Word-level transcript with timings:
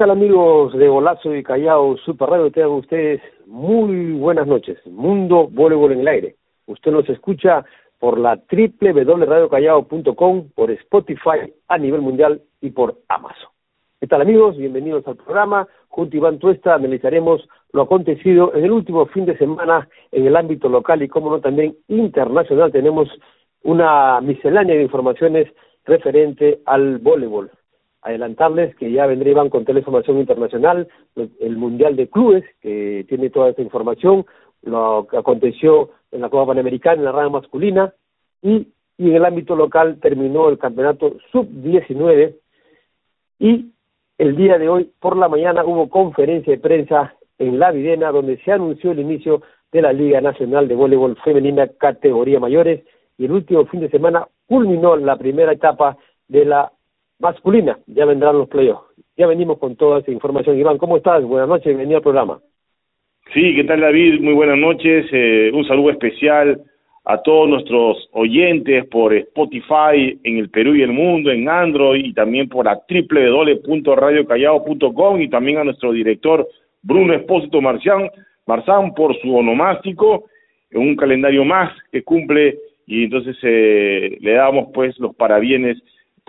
tal 0.00 0.10
amigos 0.12 0.72
de 0.72 0.88
Golazo 0.88 1.34
y 1.34 1.42
Callao 1.42 1.98
Super 1.98 2.30
Radio? 2.30 2.50
Tengan 2.50 2.70
ustedes 2.70 3.20
muy 3.44 4.12
buenas 4.12 4.46
noches. 4.46 4.78
Mundo 4.86 5.46
Voleibol 5.52 5.92
en 5.92 6.00
el 6.00 6.08
aire. 6.08 6.36
Usted 6.66 6.90
nos 6.90 7.06
escucha 7.10 7.66
por 7.98 8.18
la 8.18 8.40
www.radiocallao.com, 8.50 10.48
por 10.54 10.70
Spotify 10.70 11.52
a 11.68 11.76
nivel 11.76 12.00
mundial 12.00 12.40
y 12.62 12.70
por 12.70 12.96
Amazon. 13.08 13.50
¿Qué 14.00 14.06
tal 14.06 14.22
amigos? 14.22 14.56
Bienvenidos 14.56 15.06
al 15.06 15.16
programa. 15.16 15.68
Junto 15.88 16.16
a 16.16 16.18
Iván 16.18 16.38
Tuesta 16.38 16.76
analizaremos 16.76 17.46
lo 17.74 17.82
acontecido 17.82 18.54
en 18.54 18.64
el 18.64 18.72
último 18.72 19.04
fin 19.04 19.26
de 19.26 19.36
semana 19.36 19.86
en 20.12 20.26
el 20.26 20.34
ámbito 20.34 20.70
local 20.70 21.02
y, 21.02 21.08
como 21.08 21.28
no, 21.28 21.42
también 21.42 21.76
internacional. 21.88 22.72
Tenemos 22.72 23.10
una 23.64 24.22
miscelánea 24.22 24.76
de 24.76 24.82
informaciones 24.82 25.52
referente 25.84 26.62
al 26.64 26.96
voleibol 27.00 27.50
adelantarles 28.02 28.74
que 28.76 28.90
ya 28.90 29.06
vendrían 29.06 29.50
con 29.50 29.64
información 29.68 30.18
internacional, 30.18 30.88
el 31.16 31.56
Mundial 31.56 31.96
de 31.96 32.08
Clubes, 32.08 32.44
que 32.60 33.04
tiene 33.08 33.30
toda 33.30 33.50
esta 33.50 33.62
información, 33.62 34.26
lo 34.62 35.06
que 35.10 35.16
aconteció 35.16 35.90
en 36.10 36.22
la 36.22 36.28
Copa 36.28 36.48
Panamericana 36.48 36.96
en 36.96 37.04
la 37.04 37.12
rama 37.12 37.40
masculina, 37.40 37.92
y, 38.42 38.68
y 38.96 39.10
en 39.10 39.16
el 39.16 39.24
ámbito 39.24 39.54
local 39.54 39.98
terminó 40.00 40.48
el 40.48 40.58
campeonato 40.58 41.16
sub-19, 41.32 42.34
y 43.38 43.72
el 44.18 44.36
día 44.36 44.58
de 44.58 44.68
hoy, 44.68 44.90
por 45.00 45.16
la 45.16 45.28
mañana, 45.28 45.64
hubo 45.64 45.88
conferencia 45.88 46.52
de 46.52 46.60
prensa 46.60 47.14
en 47.38 47.58
La 47.58 47.70
Videna, 47.70 48.12
donde 48.12 48.38
se 48.44 48.52
anunció 48.52 48.92
el 48.92 49.00
inicio 49.00 49.42
de 49.72 49.82
la 49.82 49.92
Liga 49.92 50.20
Nacional 50.20 50.68
de 50.68 50.74
Voleibol 50.74 51.16
Femenina 51.24 51.68
categoría 51.68 52.40
mayores, 52.40 52.82
y 53.16 53.26
el 53.26 53.32
último 53.32 53.66
fin 53.66 53.80
de 53.80 53.90
semana 53.90 54.26
culminó 54.46 54.96
la 54.96 55.16
primera 55.16 55.52
etapa 55.52 55.96
de 56.28 56.44
la 56.44 56.72
masculina, 57.20 57.78
ya 57.86 58.06
vendrán 58.06 58.38
los 58.38 58.48
playoffs. 58.48 58.88
Ya 59.16 59.26
venimos 59.26 59.58
con 59.58 59.76
toda 59.76 60.00
esa 60.00 60.10
información. 60.10 60.58
Iván, 60.58 60.78
¿cómo 60.78 60.96
estás? 60.96 61.22
Buenas 61.22 61.48
noches, 61.48 61.66
bienvenido 61.66 61.98
al 61.98 62.02
programa. 62.02 62.40
Sí, 63.34 63.54
¿qué 63.54 63.64
tal 63.64 63.80
David? 63.80 64.20
Muy 64.20 64.32
buenas 64.32 64.56
noches. 64.58 65.06
Eh, 65.12 65.50
un 65.54 65.64
saludo 65.66 65.90
especial 65.90 66.62
a 67.04 67.22
todos 67.22 67.48
nuestros 67.48 68.08
oyentes 68.12 68.86
por 68.86 69.14
Spotify 69.14 70.18
en 70.24 70.38
el 70.38 70.50
Perú 70.50 70.74
y 70.74 70.82
el 70.82 70.90
mundo, 70.92 71.30
en 71.30 71.48
Android 71.48 72.04
y 72.04 72.12
también 72.12 72.48
por 72.48 72.64
la 72.64 72.80
www.radiocallao.com 72.88 75.20
y 75.20 75.28
también 75.28 75.58
a 75.58 75.64
nuestro 75.64 75.92
director 75.92 76.48
Bruno 76.82 77.14
Espósito 77.14 77.60
Marcián, 77.60 78.10
Marzán 78.46 78.94
por 78.94 79.16
su 79.20 79.32
onomástico, 79.34 80.24
un 80.72 80.96
calendario 80.96 81.44
más 81.44 81.70
que 81.92 82.02
cumple 82.02 82.58
y 82.86 83.04
entonces 83.04 83.36
eh, 83.42 84.16
le 84.20 84.32
damos 84.32 84.70
pues 84.72 84.98
los 84.98 85.14
parabienes 85.14 85.78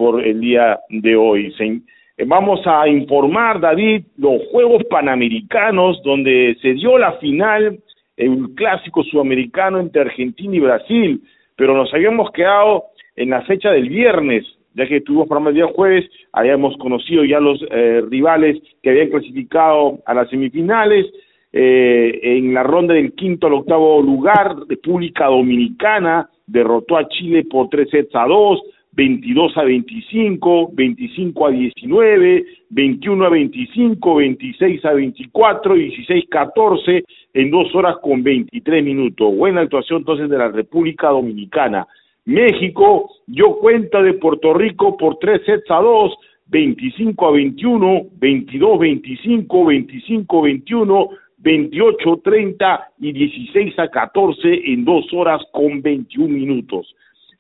por 0.02 0.26
el 0.26 0.42
día 0.42 0.80
de 0.90 1.16
hoy. 1.16 1.54
Eh, 1.60 2.26
vamos 2.26 2.60
a 2.66 2.88
informar, 2.88 3.60
David, 3.60 4.06
los 4.18 4.42
Juegos 4.50 4.84
Panamericanos, 4.86 6.02
donde 6.02 6.58
se 6.60 6.74
dio 6.74 6.98
la 6.98 7.14
final, 7.20 7.78
el 8.18 8.56
clásico 8.56 9.04
sudamericano 9.04 9.80
entre 9.80 10.02
Argentina 10.02 10.56
y 10.56 10.60
Brasil, 10.60 11.22
pero 11.56 11.76
nos 11.76 11.94
habíamos 11.94 12.32
quedado 12.32 12.86
en 13.16 13.30
la 13.30 13.44
fecha 13.44 13.70
del 13.70 13.90
viernes, 13.90 14.44
ya 14.74 14.88
que 14.88 15.02
tuvimos 15.02 15.28
programa 15.28 15.52
el 15.52 15.58
día 15.58 15.68
jueves, 15.68 16.10
habíamos 16.34 16.76
conocido 16.78 17.24
ya 17.24 17.40
los 17.40 17.64
eh, 17.70 18.02
rivales 18.10 18.58
que 18.82 18.90
habían 18.90 19.10
clasificado 19.10 20.00
a 20.08 20.16
las 20.16 20.28
semifinales, 20.32 21.06
eh, 21.54 22.20
en 22.24 22.56
la 22.56 22.64
ronda 22.64 22.96
del 22.96 23.14
quinto 23.14 23.46
al 23.46 23.54
octavo 23.54 24.02
lugar, 24.02 24.56
República 24.68 25.28
Dominicana 25.28 26.28
derrotó 26.48 26.98
a 26.98 27.08
Chile 27.08 27.46
por 27.48 27.70
tres 27.70 27.88
sets 27.92 28.16
a 28.16 28.26
dos, 28.26 28.64
22 28.94 29.58
a 29.58 29.64
25, 29.64 30.72
25 30.73 31.47
a 31.47 31.52
19, 31.52 32.45
21 32.70 33.25
a 33.25 33.30
25, 33.30 34.16
26 34.16 34.86
a 34.86 34.94
24, 34.94 35.75
16 35.75 36.25
a 36.25 36.30
14 36.30 37.03
en 37.34 37.52
dos 37.52 37.73
horas 37.73 37.97
con 38.02 38.22
23 38.22 38.84
minutos. 38.84 39.34
Buena 39.36 39.62
actuación 39.62 40.00
entonces 40.00 40.30
de 40.30 40.38
la 40.38 40.50
República 40.50 41.07
Dominicana. 41.07 41.88
México 42.25 43.09
dio 43.25 43.57
cuenta 43.57 44.01
de 44.01 44.13
Puerto 44.13 44.53
Rico 44.53 44.97
por 44.97 45.18
tres 45.19 45.41
sets 45.46 45.72
a 45.72 45.78
dos, 45.78 46.13
25 46.47 47.28
a 47.28 47.31
21, 47.31 48.07
22 48.19 48.75
a 48.75 48.78
25, 48.78 49.66
25 49.66 50.40
a 50.40 50.41
21, 50.44 51.09
28 51.38 52.13
a 52.13 52.18
30 52.18 52.88
y 53.00 53.12
16 53.13 53.80
a 53.80 53.88
14 53.88 54.74
en 54.74 54.84
dos 54.84 55.06
horas 55.13 55.41
con 55.53 55.81
21 55.81 56.28
minutos. 56.28 56.94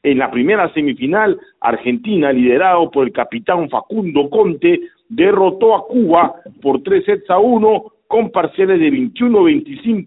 En 0.03 0.17
la 0.17 0.31
primera 0.31 0.73
semifinal, 0.73 1.39
Argentina, 1.59 2.33
liderado 2.33 2.89
por 2.89 3.05
el 3.05 3.13
capitán 3.13 3.69
Facundo 3.69 4.29
Conte, 4.31 4.79
derrotó 5.09 5.75
a 5.75 5.85
Cuba 5.85 6.35
por 6.59 6.81
tres 6.81 7.05
sets 7.05 7.29
a 7.29 7.37
uno 7.37 7.85
con 8.07 8.31
parciales 8.31 8.79
de 8.79 8.91
21-25, 8.91 10.05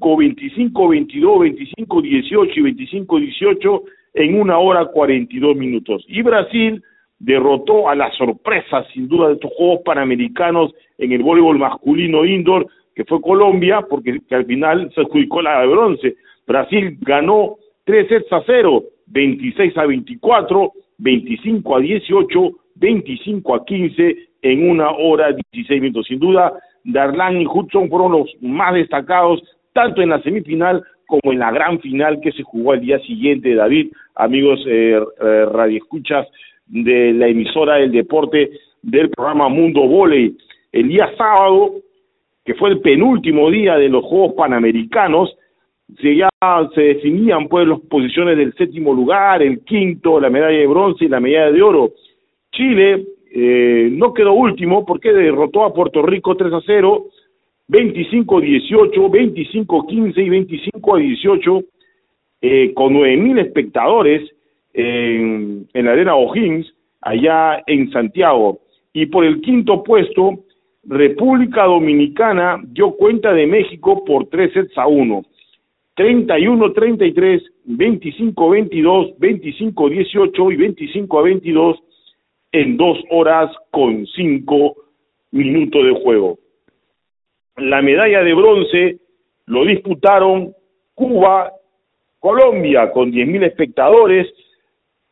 25-22, 0.73 1.77
25-18 1.77 2.53
y 2.57 2.61
25-18 3.07 3.83
en 4.15 4.41
una 4.41 4.59
hora 4.59 4.87
42 4.87 5.57
minutos. 5.57 6.05
Y 6.09 6.23
Brasil 6.23 6.83
derrotó 7.21 7.89
a 7.89 7.95
la 7.95 8.11
sorpresa, 8.13 8.85
sin 8.93 9.07
duda, 9.07 9.29
de 9.29 9.35
estos 9.35 9.53
Juegos 9.57 9.83
Panamericanos 9.85 10.75
en 10.99 11.13
el 11.13 11.23
voleibol 11.23 11.59
masculino 11.59 12.25
indoor, 12.25 12.67
que 12.97 13.05
fue 13.05 13.21
Colombia, 13.21 13.87
porque 13.89 14.21
al 14.31 14.45
final 14.45 14.91
se 14.93 15.03
adjudicó 15.03 15.41
la 15.41 15.61
de 15.61 15.67
bronce. 15.69 16.17
Brasil 16.47 16.99
ganó 17.01 17.57
tres 17.85 18.09
sets 18.09 18.33
a 18.33 18.43
cero 18.45 18.83
26 19.07 19.77
a 19.79 19.87
24, 19.87 20.73
25 20.99 21.77
a 21.77 21.81
18, 21.81 22.51
25 22.77 23.55
a 23.55 23.65
15 23.65 24.17
en 24.43 24.71
una 24.71 24.91
hora 24.91 25.35
16 25.53 25.81
minutos. 25.81 26.07
Sin 26.07 26.19
duda, 26.19 26.53
Darlan 26.85 27.41
y 27.41 27.47
Hudson 27.47 27.89
fueron 27.89 28.13
los 28.13 28.31
más 28.41 28.75
destacados 28.75 29.43
tanto 29.73 30.03
en 30.03 30.11
la 30.11 30.23
semifinal 30.23 30.83
como 31.07 31.33
en 31.33 31.39
la 31.39 31.51
gran 31.51 31.81
final 31.81 32.21
que 32.21 32.33
se 32.33 32.43
jugó 32.43 32.73
al 32.73 32.81
día 32.81 32.99
siguiente, 33.01 33.55
David, 33.55 33.93
amigos 34.15 34.61
eh, 34.67 34.99
eh, 35.21 35.47
radioescuchas 35.53 36.27
de 36.67 37.13
la 37.13 37.29
emisora 37.29 37.77
del 37.77 37.93
deporte 37.93 38.51
del 38.83 39.11
programa 39.11 39.49
Mundo 39.49 39.83
Voley. 39.83 40.37
El 40.73 40.89
día 40.89 41.11
sábado, 41.17 41.73
que 42.45 42.55
fue 42.55 42.71
el 42.71 42.81
penúltimo 42.81 43.51
día 43.51 43.77
de 43.77 43.89
los 43.89 44.05
Juegos 44.05 44.35
Panamericanos, 44.35 45.37
se 46.01 46.17
ya 46.17 46.29
se 46.75 46.81
definían 46.81 47.49
pues 47.49 47.67
las 47.67 47.81
posiciones 47.81 48.37
del 48.37 48.55
séptimo 48.55 48.93
lugar, 48.93 49.43
el 49.43 49.61
quinto, 49.65 50.21
la 50.21 50.31
medalla 50.31 50.59
de 50.59 50.67
bronce 50.67 51.05
y 51.05 51.09
la 51.09 51.21
medalla 51.21 51.53
de 51.53 51.63
oro. 51.63 51.93
Chile 52.53 53.05
eh, 53.33 53.89
no 53.93 54.15
quedó 54.15 54.33
último 54.33 54.85
porque 54.85 55.13
derrotó 55.13 55.65
a 55.65 55.75
Puerto 55.75 56.03
Rico 56.03 56.37
3 56.37 56.53
a 56.53 56.61
0, 56.65 57.07
25 57.69 58.41
18, 58.41 59.11
25 59.11 59.87
15 59.87 60.23
y 60.23 60.29
25 60.29 60.95
a 60.95 60.99
18 60.99 61.63
eh, 62.43 62.75
con 62.75 62.93
nueve 62.93 63.17
mil 63.17 63.39
espectadores 63.39 64.31
en, 64.75 65.67
en 65.73 65.85
la 65.85 65.93
arena 65.93 66.15
O'Higgins 66.15 66.73
allá 67.01 67.63
en 67.67 67.91
Santiago. 67.91 68.61
Y 68.93 69.07
por 69.07 69.25
el 69.25 69.41
quinto 69.41 69.83
puesto, 69.83 70.45
República 70.85 71.65
Dominicana 71.65 72.61
dio 72.67 72.93
cuenta 72.93 73.33
de 73.33 73.47
México 73.47 74.05
por 74.05 74.27
tres 74.27 74.53
sets 74.53 74.77
a 74.77 74.87
uno. 74.87 75.25
31-33, 75.97 77.43
25-22, 77.67 79.17
25-18 79.19 80.53
y 80.53 80.57
25 80.57 81.19
a 81.19 81.23
22 81.23 81.77
en 82.53 82.77
dos 82.77 82.99
horas 83.11 83.51
con 83.71 84.07
cinco 84.07 84.77
minutos 85.31 85.85
de 85.85 86.03
juego. 86.03 86.39
La 87.57 87.83
medalla 87.83 88.23
de 88.23 88.35
bronce 88.35 88.99
lo 89.47 89.65
disputaron 89.65 90.55
Cuba, 90.95 91.53
Colombia 92.19 92.91
con 92.93 93.13
10.000 93.13 93.47
espectadores. 93.47 94.33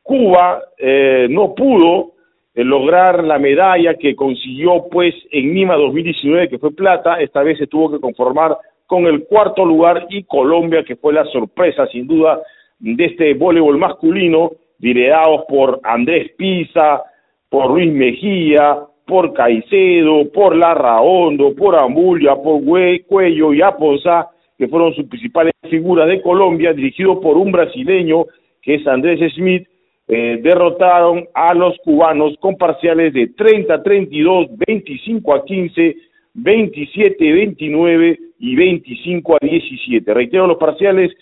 Cuba 0.03 0.62
eh, 0.78 1.26
no 1.31 1.54
pudo 1.54 2.12
eh, 2.54 2.65
lograr 2.65 3.22
la 3.22 3.38
medalla 3.38 3.94
que 3.94 4.16
consiguió 4.16 4.88
pues 4.91 5.15
en 5.31 5.54
Lima 5.54 5.77
2019 5.77 6.48
que 6.48 6.59
fue 6.59 6.74
plata, 6.74 7.21
esta 7.21 7.42
vez 7.42 7.59
se 7.59 7.66
tuvo 7.66 7.91
que 7.92 8.01
conformar 8.01 8.57
con 8.92 9.06
el 9.06 9.24
cuarto 9.24 9.65
lugar 9.65 10.06
y 10.10 10.24
Colombia, 10.24 10.84
que 10.84 10.97
fue 10.97 11.15
la 11.15 11.24
sorpresa 11.24 11.86
sin 11.86 12.06
duda 12.06 12.42
de 12.78 13.03
este 13.06 13.33
voleibol 13.33 13.78
masculino, 13.78 14.50
liderados 14.80 15.47
por 15.48 15.80
Andrés 15.83 16.33
Pisa, 16.36 17.03
por 17.48 17.71
Luis 17.71 17.91
Mejía, 17.91 18.80
por 19.06 19.33
Caicedo, 19.33 20.30
por 20.30 20.54
Larraondo, 20.54 21.54
por 21.54 21.74
Ambulia, 21.74 22.36
por 22.36 22.60
Cuello 23.06 23.54
y 23.54 23.62
Aponza, 23.62 24.28
que 24.59 24.68
fueron 24.68 24.92
sus 24.92 25.06
principales 25.06 25.54
figuras 25.71 26.06
de 26.06 26.21
Colombia, 26.21 26.74
dirigido 26.74 27.18
por 27.18 27.38
un 27.38 27.50
brasileño 27.50 28.27
que 28.60 28.74
es 28.74 28.86
Andrés 28.86 29.21
Smith, 29.33 29.66
eh, 30.06 30.38
derrotaron 30.42 31.27
a 31.33 31.54
los 31.54 31.78
cubanos 31.78 32.36
con 32.41 32.59
parciales 32.59 33.15
de 33.15 33.34
30-32, 33.34 34.50
25 34.66 35.34
a 35.34 35.47
15, 35.47 35.97
27-29 36.34 38.32
y 38.42 38.56
25 38.56 39.36
a 39.36 39.47
17. 39.47 40.12
Reitero 40.12 40.48
los 40.48 40.59
parciales 40.59 41.12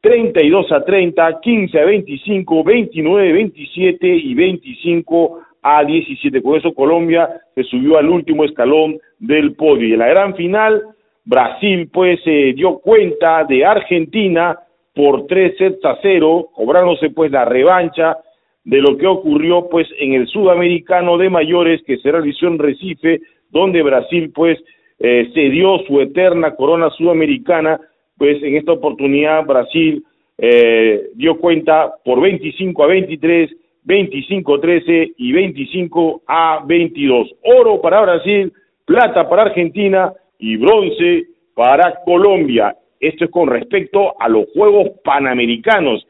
32 0.00 0.70
a 0.70 0.84
30, 0.84 1.40
15 1.40 1.80
a 1.80 1.84
25, 1.84 2.62
29 2.64 3.30
a 3.30 3.32
27 3.32 4.06
y 4.06 4.34
25 4.34 5.40
a 5.60 5.84
17. 5.84 6.40
Con 6.40 6.56
eso 6.56 6.72
Colombia 6.72 7.28
se 7.56 7.64
subió 7.64 7.98
al 7.98 8.08
último 8.08 8.44
escalón 8.44 8.96
del 9.18 9.56
podio. 9.56 9.88
Y 9.88 9.94
en 9.94 9.98
la 9.98 10.06
gran 10.06 10.36
final, 10.36 10.84
Brasil 11.24 11.90
pues 11.92 12.22
se 12.22 12.52
dio 12.52 12.78
cuenta 12.78 13.42
de 13.42 13.66
Argentina 13.66 14.56
por 14.94 15.26
tres 15.26 15.56
sets 15.58 15.84
a 15.84 15.98
cero, 16.00 16.48
cobrándose 16.54 17.10
pues 17.10 17.32
la 17.32 17.44
revancha 17.44 18.18
de 18.62 18.78
lo 18.78 18.96
que 18.96 19.06
ocurrió 19.08 19.68
pues 19.68 19.88
en 19.98 20.12
el 20.12 20.28
sudamericano 20.28 21.18
de 21.18 21.28
mayores 21.28 21.82
que 21.84 21.98
se 21.98 22.12
realizó 22.12 22.46
en 22.46 22.60
Recife, 22.60 23.20
donde 23.50 23.82
Brasil 23.82 24.30
pues 24.32 24.60
eh, 24.98 25.30
se 25.32 25.40
dio 25.50 25.78
su 25.86 26.00
eterna 26.00 26.54
corona 26.54 26.90
sudamericana, 26.90 27.80
pues 28.16 28.42
en 28.42 28.56
esta 28.56 28.72
oportunidad 28.72 29.46
Brasil 29.46 30.04
eh, 30.36 31.10
dio 31.14 31.38
cuenta 31.38 31.94
por 32.04 32.20
25 32.20 32.82
a 32.82 32.86
23, 32.86 33.50
25 33.84 34.54
a 34.54 34.60
13 34.60 35.12
y 35.16 35.32
25 35.32 36.22
a 36.26 36.64
22. 36.66 37.34
Oro 37.44 37.80
para 37.80 38.02
Brasil, 38.02 38.52
plata 38.84 39.28
para 39.28 39.42
Argentina 39.42 40.12
y 40.38 40.56
bronce 40.56 41.26
para 41.54 42.00
Colombia. 42.04 42.76
Esto 43.00 43.24
es 43.24 43.30
con 43.30 43.48
respecto 43.48 44.20
a 44.20 44.28
los 44.28 44.46
Juegos 44.52 44.90
Panamericanos. 45.04 46.06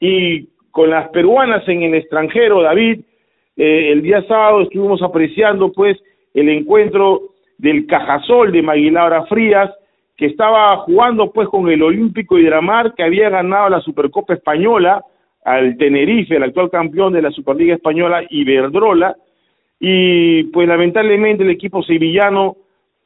Y 0.00 0.48
con 0.72 0.90
las 0.90 1.08
peruanas 1.10 1.66
en 1.68 1.82
el 1.82 1.94
extranjero, 1.94 2.62
David, 2.62 3.00
eh, 3.56 3.92
el 3.92 4.02
día 4.02 4.22
sábado 4.26 4.62
estuvimos 4.62 5.02
apreciando 5.02 5.70
pues 5.70 5.98
el 6.34 6.48
encuentro 6.48 7.31
del 7.62 7.86
Cajasol 7.86 8.50
de 8.50 8.60
Maguilaura 8.60 9.24
Frías, 9.26 9.70
que 10.16 10.26
estaba 10.26 10.76
jugando 10.78 11.30
pues 11.30 11.48
con 11.48 11.70
el 11.70 11.80
Olímpico 11.80 12.36
Hidramar, 12.36 12.92
que 12.94 13.04
había 13.04 13.30
ganado 13.30 13.68
la 13.68 13.80
Supercopa 13.80 14.34
Española 14.34 15.04
al 15.44 15.76
Tenerife, 15.76 16.34
el 16.34 16.42
actual 16.42 16.70
campeón 16.70 17.12
de 17.12 17.22
la 17.22 17.30
Superliga 17.30 17.76
Española, 17.76 18.24
Iberdrola, 18.28 19.14
y 19.78 20.42
pues 20.44 20.66
lamentablemente 20.66 21.44
el 21.44 21.50
equipo 21.50 21.84
sevillano 21.84 22.56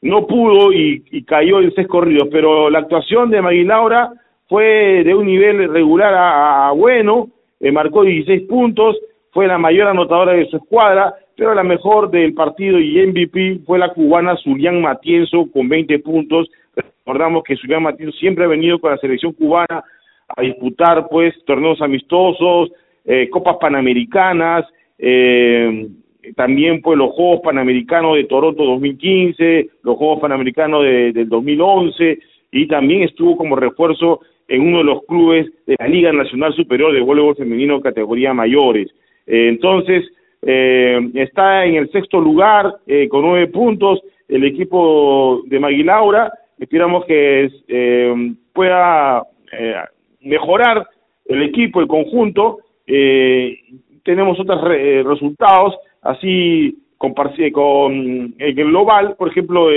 no 0.01 0.27
pudo 0.27 0.73
y, 0.73 1.03
cayó 1.27 1.61
en 1.61 1.75
seis 1.75 1.87
corridos, 1.87 2.29
pero 2.33 2.71
la 2.71 2.79
actuación 2.79 3.29
de 3.31 3.43
Maguilaura 3.43 4.11
fue 4.49 5.03
de 5.05 5.15
un 5.15 5.27
nivel 5.27 5.71
regular 5.71 6.15
a, 6.17 6.71
bueno, 6.73 7.29
eh, 7.61 7.71
marcó 7.73 8.05
16 8.05 8.49
puntos, 8.49 8.97
fue 9.33 9.47
la 9.47 9.59
mayor 9.59 9.89
anotadora 9.89 10.33
de 10.33 10.47
su 10.47 10.57
escuadra, 10.57 11.15
pero 11.37 11.55
la 11.55 11.63
mejor 11.63 12.11
del 12.11 12.35
partido 12.35 12.81
y 12.81 13.07
MVP 13.07 13.61
fue 13.67 13.79
la 13.79 13.93
cubana 13.93 14.37
Zulián 14.37 14.81
Matienzo 14.81 15.51
con 15.53 15.69
20 15.69 15.99
puntos. 15.99 16.49
Recordamos 16.75 17.45
que 17.45 17.57
Zulián 17.57 17.83
Matienzo 17.83 18.17
siempre 18.17 18.45
ha 18.45 18.49
venido 18.49 18.79
con 18.79 18.91
la 18.91 18.99
selección 18.99 19.33
cubana 19.33 19.85
a 20.29 20.43
disputar 20.43 21.09
pues 21.11 21.35
torneos 21.45 21.81
amistosos, 21.83 22.73
eh, 23.05 23.29
copas 23.31 23.57
panamericanas, 23.61 24.65
eh, 24.99 25.89
también 26.35 26.81
pues 26.81 26.99
los 26.99 27.13
Juegos 27.13 27.41
Panamericanos 27.45 28.17
de 28.17 28.25
Toronto 28.25 28.65
2015, 28.65 29.69
los 29.83 29.97
Juegos 29.97 30.21
Panamericanos 30.21 30.83
de, 30.83 31.13
del 31.13 31.29
2011 31.29 32.19
y 32.51 32.67
también 32.67 33.03
estuvo 33.03 33.37
como 33.37 33.57
refuerzo 33.57 34.21
en 34.49 34.63
uno 34.63 34.79
de 34.79 34.85
los 34.85 35.05
clubes 35.05 35.47
de 35.67 35.77
la 35.79 35.87
Liga 35.87 36.13
Nacional 36.13 36.55
Superior 36.55 36.93
de 36.93 37.01
Voleibol 37.01 37.37
Femenino 37.37 37.81
categoría 37.81 38.33
mayores. 38.33 38.89
Eh, 39.27 39.49
entonces, 39.49 40.05
eh, 40.49 41.11
está 41.15 41.65
en 41.65 41.75
el 41.75 41.91
sexto 41.91 42.21
lugar 42.21 42.77
eh, 42.87 43.09
con 43.09 43.23
nueve 43.23 43.49
puntos 43.49 44.01
el 44.29 44.45
equipo 44.45 45.43
de 45.47 45.61
Maguilaura. 45.61 46.33
Esperamos 46.59 47.05
que 47.05 47.51
eh, 47.69 48.35
pueda 48.53 49.25
eh, 49.53 49.75
mejorar 50.21 50.87
el 51.27 51.43
equipo, 51.43 51.81
el 51.81 51.89
conjunto. 51.89 52.59
Eh, 52.87 53.59
tenemos 54.05 54.39
otros 54.39 54.63
resultados, 54.63 55.75
así 56.03 56.79
con, 56.97 57.13
con 57.53 58.35
el 58.39 58.55
global, 58.55 59.17
por 59.19 59.29
ejemplo, 59.29 59.69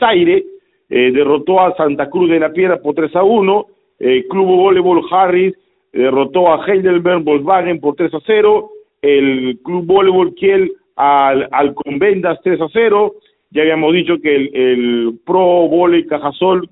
Zaire 0.00 0.44
derrotó 0.88 1.60
a 1.60 1.76
Santa 1.76 2.10
Cruz 2.10 2.28
de 2.30 2.40
la 2.40 2.52
Piedra 2.52 2.82
por 2.82 2.96
3 2.96 3.14
a 3.14 3.22
1, 3.22 3.66
el 4.00 4.26
Club 4.26 4.46
Voleibol 4.46 5.04
Harris 5.08 5.54
derrotó 5.92 6.52
a 6.52 6.66
Heidelberg 6.66 7.22
Volkswagen 7.22 7.80
por 7.80 7.94
3 7.94 8.12
a 8.14 8.18
0, 8.26 8.70
el 9.06 9.58
Club 9.62 9.86
Voleibol 9.86 10.34
Kiel 10.34 10.72
al, 10.96 11.48
al 11.52 11.74
Convendas 11.74 12.40
3 12.42 12.60
a 12.60 12.68
0. 12.72 13.14
Ya 13.50 13.62
habíamos 13.62 13.92
dicho 13.92 14.18
que 14.20 14.34
el, 14.34 15.18
Pro 15.24 15.68
Voley 15.68 16.06
Cajasol 16.06 16.68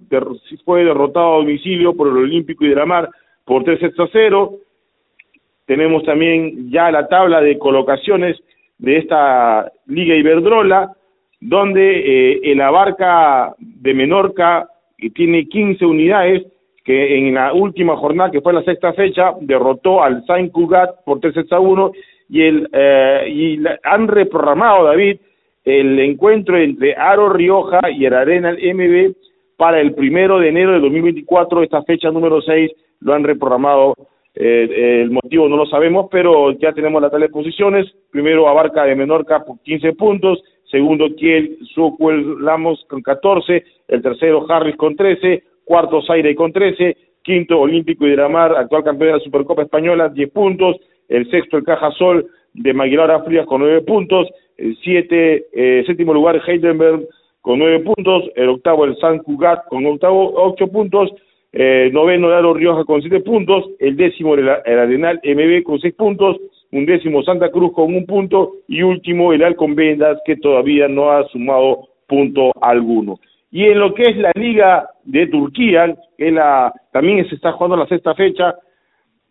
fue 0.64 0.84
derrotado 0.84 1.34
a 1.34 1.36
domicilio 1.38 1.94
por 1.94 2.08
el 2.08 2.16
Olímpico 2.16 2.64
y 2.64 2.68
de 2.68 2.74
la 2.74 2.86
Mar 2.86 3.10
por 3.44 3.64
3 3.64 3.82
a 3.98 4.08
0. 4.10 4.54
Tenemos 5.66 6.04
también 6.04 6.70
ya 6.70 6.90
la 6.90 7.06
tabla 7.06 7.40
de 7.40 7.58
colocaciones 7.58 8.38
de 8.78 8.98
esta 8.98 9.70
Liga 9.86 10.14
Iberdrola, 10.14 10.92
donde 11.40 12.32
eh, 12.32 12.40
el 12.44 12.60
Abarca 12.60 13.54
de 13.58 13.94
Menorca 13.94 14.68
tiene 15.14 15.46
15 15.46 15.84
unidades, 15.86 16.42
que 16.84 17.16
en 17.16 17.34
la 17.34 17.54
última 17.54 17.96
jornada, 17.96 18.30
que 18.30 18.42
fue 18.42 18.52
la 18.52 18.62
sexta 18.62 18.92
fecha, 18.92 19.32
derrotó 19.40 20.02
al 20.02 20.24
Saint 20.26 20.52
Cugat 20.52 21.02
por 21.04 21.20
3 21.20 21.50
a 21.50 21.60
1 21.60 21.92
y, 22.28 22.42
el, 22.42 22.68
eh, 22.72 23.24
y 23.28 23.58
han 23.82 24.08
reprogramado, 24.08 24.84
David, 24.84 25.18
el 25.64 25.98
encuentro 25.98 26.58
entre 26.58 26.94
Aro 26.94 27.30
Rioja 27.30 27.80
y 27.90 28.04
el 28.04 28.14
Arena 28.14 28.52
MB 28.52 29.14
para 29.56 29.80
el 29.80 29.94
primero 29.94 30.38
de 30.38 30.48
enero 30.48 30.72
de 30.72 30.80
2024, 30.80 31.62
esta 31.62 31.82
fecha 31.82 32.10
número 32.10 32.40
6 32.42 32.70
lo 33.00 33.14
han 33.14 33.24
reprogramado, 33.24 33.94
eh, 34.34 35.02
el 35.02 35.10
motivo 35.10 35.48
no 35.48 35.56
lo 35.56 35.66
sabemos, 35.66 36.08
pero 36.10 36.52
ya 36.52 36.72
tenemos 36.72 37.00
la 37.00 37.10
tabla 37.10 37.26
de 37.26 37.32
posiciones, 37.32 37.86
primero 38.10 38.48
Abarca 38.48 38.84
de 38.84 38.96
Menorca 38.96 39.44
por 39.44 39.60
15 39.60 39.92
puntos, 39.92 40.42
segundo 40.70 41.06
Kiel 41.16 41.58
Sucuel 41.74 42.44
Lamos 42.44 42.84
con 42.88 43.00
14, 43.00 43.64
el 43.88 44.02
tercero 44.02 44.44
Harris 44.48 44.76
con 44.76 44.96
13, 44.96 45.42
cuarto 45.64 46.02
Zaire 46.02 46.34
con 46.34 46.52
13, 46.52 46.96
quinto 47.22 47.60
Olímpico 47.60 48.06
y 48.06 48.12
Dramar, 48.12 48.56
actual 48.56 48.84
campeón 48.84 49.12
de 49.12 49.18
la 49.18 49.24
Supercopa 49.24 49.62
Española, 49.62 50.08
10 50.08 50.30
puntos, 50.30 50.76
el 51.08 51.30
sexto 51.30 51.56
el 51.56 51.64
Cajasol 51.64 52.26
de 52.54 52.72
Maguilar 52.72 53.24
Frías 53.24 53.46
con 53.46 53.60
nueve 53.60 53.82
puntos, 53.82 54.28
el 54.56 54.76
siete, 54.82 55.46
eh, 55.52 55.82
séptimo 55.86 56.14
lugar 56.14 56.40
Heidelberg 56.46 57.06
con 57.40 57.58
nueve 57.58 57.80
puntos, 57.80 58.24
el 58.36 58.48
octavo 58.48 58.84
el 58.84 58.96
San 58.96 59.18
Cugat 59.18 59.66
con 59.68 59.84
octavo, 59.86 60.32
ocho 60.36 60.68
puntos, 60.68 61.10
eh, 61.52 61.90
noveno 61.92 62.30
Aro 62.30 62.54
Rioja 62.54 62.84
con 62.84 63.00
siete 63.00 63.20
puntos, 63.20 63.64
el 63.78 63.96
décimo 63.96 64.34
el, 64.34 64.48
Arenal 64.48 65.20
MB 65.22 65.62
con 65.62 65.78
seis 65.80 65.94
puntos, 65.94 66.36
un 66.72 66.86
décimo 66.86 67.22
Santa 67.22 67.50
Cruz 67.50 67.72
con 67.72 67.94
un 67.94 68.06
punto 68.06 68.54
y 68.66 68.82
último 68.82 69.32
el 69.32 69.44
Alcon 69.44 69.74
Vendas 69.74 70.18
que 70.24 70.36
todavía 70.36 70.88
no 70.88 71.10
ha 71.10 71.26
sumado 71.28 71.88
punto 72.08 72.50
alguno. 72.60 73.20
Y 73.50 73.66
en 73.66 73.78
lo 73.78 73.94
que 73.94 74.02
es 74.02 74.16
la 74.16 74.32
Liga 74.34 74.88
de 75.04 75.28
Turquía, 75.28 75.94
que 76.18 76.32
la, 76.32 76.72
también 76.92 77.28
se 77.28 77.36
está 77.36 77.52
jugando 77.52 77.76
la 77.76 77.86
sexta 77.86 78.14
fecha, 78.14 78.56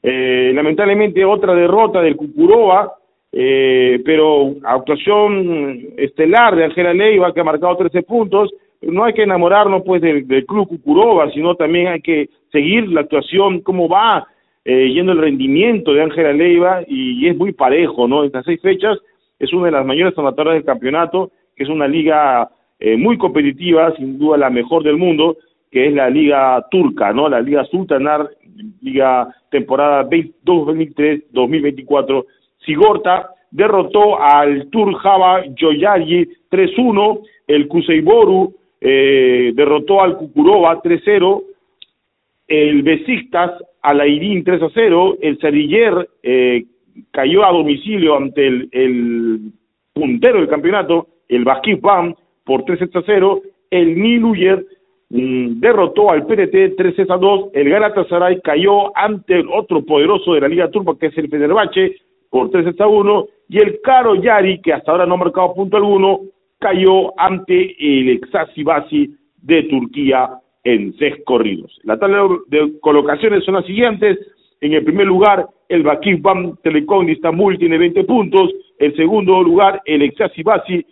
eh, 0.04 0.52
lamentablemente 0.54 1.24
otra 1.24 1.56
derrota 1.56 2.02
del 2.02 2.18
Cucuroba, 2.18 2.94
eh, 3.32 4.02
pero 4.06 4.54
actuación 4.64 5.80
estelar 5.98 6.56
de 6.56 6.66
Ángela 6.66 6.94
Leiva 6.94 7.34
que 7.34 7.40
ha 7.40 7.46
marcado 7.46 7.78
13 7.78 8.04
puntos. 8.04 8.52
No 8.82 9.06
hay 9.06 9.14
que 9.14 9.24
enamorarnos 9.24 9.84
pues 9.86 10.02
del, 10.02 10.28
club 10.46 10.68
Cucuroba, 10.68 11.32
sino 11.32 11.56
también 11.56 11.88
hay 11.88 12.02
que 12.02 12.30
seguir 12.52 12.90
la 12.90 13.02
actuación, 13.02 13.62
cómo 13.62 13.88
va 13.88 14.28
eh, 14.66 14.92
yendo 14.94 15.14
el 15.14 15.20
rendimiento 15.20 15.94
de 15.94 16.04
Ángela 16.04 16.34
Leiva 16.34 16.82
y, 16.86 17.26
es 17.28 17.38
muy 17.38 17.54
parejo, 17.54 18.08
¿no? 18.08 18.26
Estas 18.26 18.46
seis 18.46 18.62
fechas 18.62 19.00
es 19.40 19.54
una 19.54 19.68
de 19.68 19.72
las 19.72 19.86
mayores 19.86 20.14
tomadoras 20.14 20.56
del 20.56 20.66
campeonato, 20.66 21.32
que 21.56 21.64
es 21.64 21.70
una 21.70 21.88
liga 21.88 22.50
eh, 22.80 22.98
muy 22.98 23.18
competitiva, 23.18 23.96
sin 23.96 24.20
duda 24.20 24.38
la 24.38 24.50
mejor 24.50 24.84
del 24.84 24.98
mundo, 24.98 25.38
que 25.72 25.88
es 25.88 25.94
la 25.94 26.10
liga 26.10 26.64
turca, 26.70 27.14
¿no? 27.14 27.30
La 27.30 27.42
liga 27.42 27.66
sultanar 27.66 28.30
Liga 28.82 29.34
temporada 29.50 30.10
2023-2024. 30.10 32.26
Sigorta 32.66 33.30
derrotó 33.52 34.22
al 34.22 34.70
Tur 34.70 34.96
Java 34.96 35.44
Joyari 35.56 36.28
3-1, 36.50 37.22
el 37.48 37.68
Kuseiboru 37.68 38.56
eh, 38.82 39.52
derrotó 39.56 40.02
al 40.02 40.18
Kukurova 40.18 40.82
3-0, 40.82 41.44
el 42.48 42.84
Besiktas 42.84 43.52
al 43.82 44.02
Airin 44.02 44.44
3-0, 44.44 45.18
el 45.22 45.40
Sariller 45.40 46.10
eh, 46.24 46.66
cayó 47.12 47.46
a 47.46 47.52
domicilio 47.52 48.18
ante 48.18 48.48
el, 48.48 48.70
el 48.72 49.52
puntero 49.94 50.40
del 50.40 50.50
campeonato, 50.50 51.08
el 51.28 51.44
Baskip 51.44 51.82
Bam, 51.82 52.16
por 52.44 52.66
3-0, 52.66 53.42
el 53.70 54.00
Niluyer 54.00 54.66
derrotó 55.14 56.10
al 56.10 56.26
PNT 56.26 56.76
3 56.76 57.10
a 57.10 57.18
2, 57.18 57.50
el 57.54 57.70
Galatasaray 57.70 58.42
cayó 58.42 58.98
ante 58.98 59.36
el 59.36 59.48
otro 59.48 59.86
poderoso 59.86 60.34
de 60.34 60.42
la 60.42 60.48
Liga 60.48 60.72
Turca 60.72 60.94
que 61.00 61.08
es 61.08 61.18
el 61.18 61.30
Fenerbahce 61.30 61.98
por 62.32 62.50
3 62.50 62.80
a 62.80 62.88
1 62.88 63.26
y 63.50 63.60
el 63.60 63.80
Caro 63.84 64.16
Yari 64.16 64.60
que 64.60 64.74
hasta 64.74 64.92
ahora 64.92 65.06
no 65.06 65.14
ha 65.14 65.18
marcado 65.18 65.54
punto 65.54 65.78
alguno 65.78 66.22
cayó 66.58 67.18
ante 67.20 67.76
el 67.78 68.10
Exasibasi 68.10 69.14
de 69.44 69.64
Turquía 69.64 70.32
en 70.64 70.96
seis 70.98 71.16
corridos. 71.26 71.78
La 71.84 72.00
tabla 72.00 72.28
de 72.48 72.80
colocaciones 72.80 73.44
son 73.44 73.56
las 73.56 73.66
siguientes. 73.66 74.18
En 74.62 74.74
el 74.74 74.84
primer 74.84 75.06
lugar, 75.06 75.46
el 75.68 75.84
Bakif 75.84 76.22
Bam 76.22 76.56
Telecom 76.64 77.06
de 77.06 77.12
Estambul 77.12 77.60
tiene 77.60 77.78
20 77.78 78.06
puntos. 78.06 78.50
En 78.80 78.96
segundo 78.96 79.44
lugar, 79.44 79.82
el 79.86 80.02
Exasibasi 80.02 80.86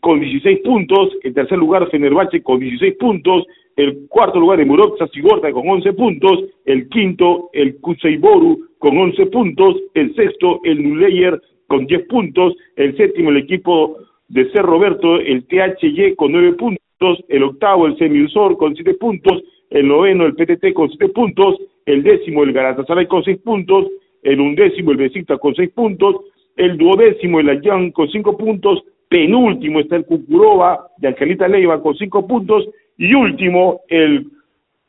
con 0.00 0.20
16 0.20 0.60
puntos, 0.60 1.10
el 1.22 1.34
tercer 1.34 1.58
lugar 1.58 1.88
Fenerbahce 1.90 2.42
con 2.42 2.60
16 2.60 2.94
puntos, 2.98 3.44
el 3.76 4.06
cuarto 4.08 4.40
lugar 4.40 4.64
Murok 4.64 4.98
Sigorta 5.12 5.52
con 5.52 5.68
11 5.68 5.92
puntos, 5.92 6.44
el 6.64 6.88
quinto 6.88 7.50
el 7.52 7.78
Kuseiboru 7.80 8.58
con 8.78 8.96
11 8.96 9.26
puntos, 9.26 9.76
el 9.94 10.14
sexto 10.14 10.60
el 10.64 10.82
Nuleyer 10.82 11.40
con 11.66 11.86
10 11.86 12.06
puntos, 12.06 12.54
el 12.76 12.96
séptimo 12.96 13.30
el 13.30 13.38
equipo 13.38 13.98
de 14.28 14.50
Ser 14.50 14.62
Roberto, 14.62 15.20
el 15.20 15.46
THY 15.46 16.14
con 16.16 16.32
9 16.32 16.54
puntos, 16.54 17.24
el 17.28 17.42
octavo 17.42 17.86
el 17.86 17.98
Semiusor 17.98 18.56
con 18.56 18.74
7 18.74 18.94
puntos, 18.94 19.42
el 19.70 19.86
noveno 19.86 20.24
el 20.24 20.34
PTT 20.34 20.72
con 20.72 20.88
7 20.88 21.08
puntos, 21.10 21.56
el 21.84 22.02
décimo 22.02 22.44
el 22.44 22.52
Galatasaray 22.52 23.06
con 23.06 23.22
6 23.22 23.38
puntos, 23.44 23.86
el 24.22 24.40
undécimo 24.40 24.92
el 24.92 24.96
Besiktas 24.96 25.38
con 25.38 25.54
6 25.54 25.70
puntos, 25.72 26.16
el 26.56 26.78
duodécimo 26.78 27.40
el 27.40 27.50
Ayán 27.50 27.90
con 27.90 28.08
5 28.08 28.38
puntos, 28.38 28.82
penúltimo 29.16 29.80
está 29.80 29.96
el 29.96 30.04
Cucurova 30.04 30.88
de 30.98 31.08
Angelita 31.08 31.48
Leiva 31.48 31.80
con 31.80 31.94
5 31.94 32.26
puntos 32.26 32.68
y 32.98 33.14
último 33.14 33.80
el 33.88 34.26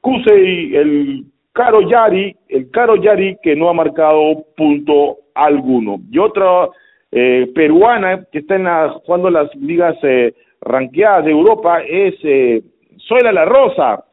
Cusey, 0.02 0.76
el 0.76 1.24
Caro 1.54 1.82
Yari, 1.90 2.36
el 2.50 2.70
Caro 2.70 2.98
Yari 2.98 3.38
que 3.42 3.56
no 3.56 3.70
ha 3.70 3.74
marcado 3.74 4.44
punto 4.58 5.20
alguno. 5.34 6.00
Y 6.12 6.20
otra 6.20 6.68
eh, 7.10 7.50
peruana 7.56 8.26
que 8.30 8.40
está 8.40 8.56
en 8.56 8.66
la, 8.66 8.90
jugando 9.06 9.30
las 9.30 9.56
ligas 9.56 9.96
eh, 10.04 10.34
ranqueadas 10.60 11.24
de 11.24 11.32
Europa 11.32 11.82
es 11.88 12.16
eh, 12.24 12.62
Zoila 13.08 13.32
La 13.32 13.46
Rosa. 13.46 14.04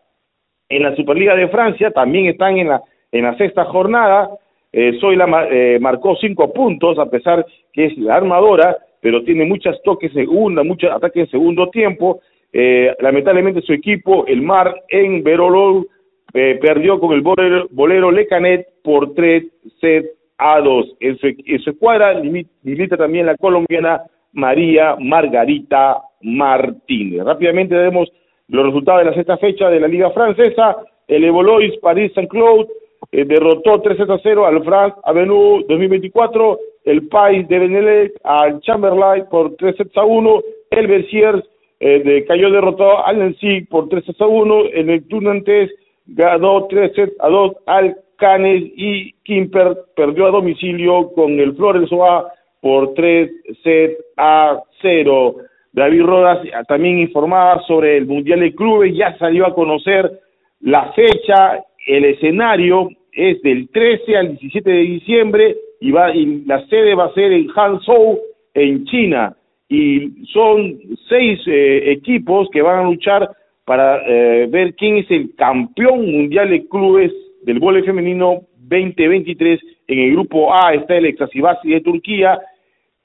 En 0.68 0.84
la 0.84 0.94
Superliga 0.94 1.34
de 1.34 1.48
Francia 1.48 1.90
también 1.90 2.26
están 2.26 2.56
en 2.56 2.68
la, 2.68 2.82
en 3.10 3.24
la 3.24 3.36
sexta 3.36 3.64
jornada. 3.64 4.30
Eh, 4.72 4.96
Zoila 5.00 5.48
eh, 5.50 5.78
marcó 5.80 6.14
cinco 6.20 6.52
puntos, 6.52 7.00
a 7.00 7.06
pesar 7.06 7.44
que 7.72 7.86
es 7.86 7.98
la 7.98 8.14
armadora, 8.14 8.76
pero 9.04 9.22
tiene 9.22 9.44
muchos 9.44 9.82
toques 9.82 10.10
segunda, 10.14 10.62
muchos 10.62 10.90
ataques 10.90 11.24
en 11.24 11.30
segundo 11.30 11.68
tiempo. 11.68 12.22
Eh, 12.50 12.90
lamentablemente 13.00 13.60
su 13.60 13.74
equipo, 13.74 14.24
el 14.26 14.40
Mar 14.40 14.74
en 14.88 15.22
Verolol, 15.22 15.86
eh, 16.32 16.58
perdió 16.58 16.98
con 16.98 17.12
el 17.12 17.20
bolero, 17.20 17.66
bolero 17.70 18.10
Lecanet 18.10 18.66
por 18.82 19.12
3 19.12 19.44
set 19.78 20.06
a 20.38 20.58
2. 20.58 20.96
En 21.00 21.18
su, 21.18 21.26
en 21.26 21.58
su 21.60 21.70
escuadra 21.72 22.18
milita 22.62 22.96
también 22.96 23.26
la 23.26 23.36
colombiana 23.36 24.00
María 24.32 24.96
Margarita 24.98 25.98
Martínez. 26.22 27.24
Rápidamente 27.24 27.74
vemos 27.74 28.10
los 28.48 28.64
resultados 28.64 29.00
de 29.00 29.10
la 29.10 29.16
sexta 29.16 29.36
fecha 29.36 29.68
de 29.68 29.80
la 29.80 29.86
Liga 29.86 30.12
Francesa. 30.12 30.78
El 31.06 31.24
Evolois 31.24 31.76
Paris 31.82 32.10
Saint-Claude 32.14 32.68
eh, 33.12 33.26
derrotó 33.26 33.82
3 33.82 34.00
a 34.00 34.18
0 34.22 34.46
al 34.46 34.64
France 34.64 34.96
Avenue 35.04 35.62
2024. 35.68 36.58
El 36.84 37.08
Pais 37.08 37.48
de 37.48 37.58
Benelec 37.58 38.12
al 38.24 38.60
Chamberlain 38.60 39.24
por 39.30 39.56
3 39.56 39.76
sets 39.76 39.96
a 39.96 40.04
1. 40.04 40.40
El 40.70 40.86
Berciers 40.86 41.42
eh, 41.80 42.02
de, 42.04 42.24
cayó 42.26 42.50
derrotado 42.50 43.06
al 43.06 43.18
Nancy 43.18 43.62
por 43.62 43.88
3 43.88 44.04
sets 44.04 44.20
a 44.20 44.26
1. 44.26 44.64
En 44.72 44.90
el 44.90 45.08
Tunantes 45.08 45.70
ganó 46.06 46.66
3 46.66 46.92
sets 46.94 47.16
a 47.20 47.28
2 47.28 47.52
al 47.66 47.96
Canes 48.16 48.62
y 48.76 49.12
Kimper 49.24 49.76
perdió 49.96 50.26
a 50.26 50.30
domicilio 50.30 51.10
con 51.12 51.40
el 51.40 51.54
Flores 51.56 51.90
Oa 51.90 52.32
por 52.60 52.94
3 52.94 53.30
sets 53.62 54.04
a 54.16 54.60
0. 54.82 55.36
David 55.72 56.02
Rodas 56.02 56.38
también 56.68 56.98
informaba 56.98 57.60
sobre 57.66 57.96
el 57.96 58.06
Mundial 58.06 58.40
de 58.40 58.54
Clubes, 58.54 58.94
ya 58.94 59.16
salió 59.18 59.44
a 59.44 59.54
conocer 59.54 60.20
la 60.60 60.92
fecha, 60.92 61.64
el 61.86 62.04
escenario 62.04 62.88
es 63.12 63.42
del 63.42 63.68
13 63.68 64.16
al 64.16 64.28
17 64.38 64.70
de 64.70 64.80
diciembre 64.80 65.56
y, 65.80 65.90
va, 65.90 66.14
y 66.14 66.44
la 66.44 66.64
sede 66.66 66.94
va 66.94 67.06
a 67.06 67.14
ser 67.14 67.32
en 67.32 67.48
Hangzhou, 67.48 68.18
en 68.54 68.84
China. 68.84 69.36
Y 69.68 70.26
son 70.32 70.78
seis 71.08 71.40
eh, 71.46 71.92
equipos 71.92 72.48
que 72.52 72.62
van 72.62 72.80
a 72.80 72.84
luchar 72.84 73.30
para 73.64 74.02
eh, 74.06 74.46
ver 74.48 74.74
quién 74.74 74.98
es 74.98 75.10
el 75.10 75.34
campeón 75.36 76.10
mundial 76.10 76.50
de 76.50 76.68
clubes 76.68 77.12
del 77.42 77.58
voleibol 77.58 77.86
femenino 77.86 78.42
2023. 78.58 79.60
En 79.88 79.98
el 79.98 80.12
grupo 80.12 80.52
A 80.52 80.74
está 80.74 80.96
el 80.96 81.06
Exasibasi 81.06 81.70
de 81.70 81.80
Turquía, 81.80 82.38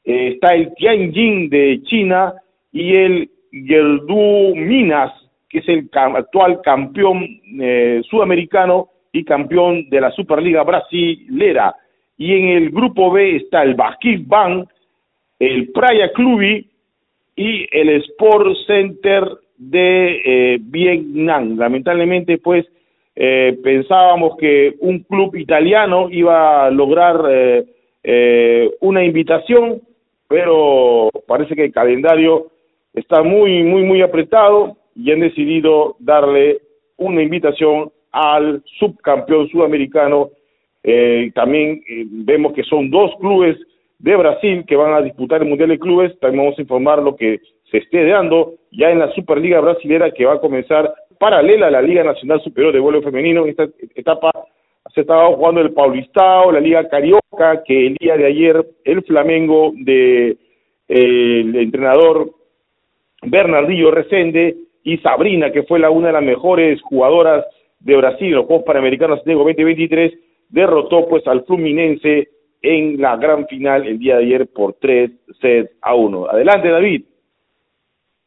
eh, 0.04 0.34
está 0.34 0.54
el 0.56 0.74
Tianjin 0.76 1.50
de 1.50 1.82
China 1.84 2.34
y 2.72 2.96
el 2.96 3.30
Gerdu 3.52 4.56
Minas, 4.56 5.12
que 5.50 5.60
es 5.60 5.70
el 5.70 5.90
actual 5.94 6.62
campeón 6.62 7.26
eh, 7.60 8.02
sudamericano 8.10 8.90
y 9.12 9.24
campeón 9.24 9.90
de 9.90 10.02
la 10.02 10.12
Superliga 10.12 10.64
Brasilera. 10.64 11.76
Y 12.20 12.36
en 12.36 12.50
el 12.50 12.70
grupo 12.70 13.12
B 13.12 13.38
está 13.38 13.64
el 13.64 13.74
Basquet 13.74 14.28
Bank, 14.28 14.70
el 15.40 15.72
Praia 15.72 16.12
Clubi 16.14 16.70
y 17.36 17.66
el 17.72 17.90
Sport 18.04 18.56
Center 18.68 19.24
de 19.58 20.22
eh, 20.24 20.58
Vietnam. 20.62 21.58
Lamentablemente, 21.58 22.38
pues, 22.38 22.68
eh, 23.22 23.60
pensábamos 23.62 24.38
que 24.38 24.76
un 24.80 25.00
club 25.00 25.36
italiano 25.36 26.08
iba 26.10 26.66
a 26.66 26.72
lograr 26.72 27.22
eh, 27.30 27.66
eh, 28.02 28.72
una 28.80 29.04
invitación, 29.04 29.82
pero 30.28 31.10
parece 31.28 31.54
que 31.54 31.66
el 31.66 31.74
calendario 31.74 32.48
está 32.94 33.22
muy, 33.22 33.64
muy, 33.64 33.84
muy 33.84 34.02
apretado 34.02 34.78
y 34.96 35.12
han 35.12 35.20
decidido 35.20 35.98
darle 36.00 36.62
una 36.96 37.22
invitación 37.22 37.92
al 38.14 38.64
subcampeón 38.80 39.50
sudamericano. 39.50 40.30
Eh, 40.84 41.32
también 41.36 41.82
eh, 41.88 42.06
vemos 42.10 42.54
que 42.54 42.64
son 42.64 42.90
dos 42.90 43.12
clubes 43.20 43.58
de 44.00 44.16
Brasil 44.16 44.64
que 44.66 44.76
van 44.76 44.94
a 44.94 45.02
disputar 45.02 45.42
el 45.42 45.50
Mundial 45.50 45.70
de 45.70 45.80
Clubes. 45.80 46.18
También 46.20 46.44
vamos 46.44 46.58
a 46.58 46.62
informar 46.62 47.04
lo 47.04 47.16
que 47.16 47.40
se 47.70 47.78
esté 47.78 48.06
dando 48.06 48.54
ya 48.72 48.90
en 48.90 49.00
la 49.00 49.12
Superliga 49.12 49.60
Brasilera 49.60 50.12
que 50.12 50.26
va 50.26 50.36
a 50.36 50.42
comenzar 50.42 50.94
paralela 51.20 51.68
a 51.68 51.72
la 51.72 51.82
Liga 51.82 52.04
Nacional 52.04 52.42
Superior 52.42 52.74
de 52.74 52.80
Vuelo 52.80 53.02
Femenino. 53.02 53.44
En 53.44 53.50
esta 53.50 53.68
etapa 53.96 54.32
se 54.94 55.02
estaba 55.02 55.28
jugando 55.36 55.62
el 55.62 55.74
Paulistao, 55.74 56.52
la 56.52 56.60
Liga 56.60 56.88
Carioca, 56.88 57.64
que 57.64 57.88
el 57.88 57.96
día 57.96 58.18
de 58.18 58.26
ayer 58.26 58.66
el 58.86 59.04
Flamengo 59.04 59.74
de 59.76 60.30
eh, 60.30 60.38
el 60.88 61.56
entrenador 61.56 62.32
Bernardillo 63.22 63.92
Resende 63.92 64.56
y 64.84 64.98
Sabrina, 65.00 65.52
que 65.52 65.64
fue 65.64 65.80
la 65.80 65.90
una 65.90 66.08
de 66.08 66.14
las 66.14 66.24
mejores 66.24 66.82
jugadoras 66.82 67.46
de 67.80 67.96
Brasil, 67.98 68.32
los 68.32 68.46
Juegos 68.46 68.66
Panamericanos 68.66 69.24
de 69.26 69.34
2023, 69.34 70.14
derrotó 70.50 71.08
pues 71.08 71.26
al 71.28 71.44
Fluminense 71.46 72.30
en 72.62 73.00
la 73.02 73.16
gran 73.16 73.48
final 73.48 73.88
el 73.88 74.00
día 74.00 74.18
de 74.18 74.26
ayer 74.26 74.48
por 74.48 74.74
tres 74.74 75.12
sets 75.40 75.72
a 75.82 75.96
uno. 75.96 76.28
Adelante, 76.28 76.70
David. 76.70 77.06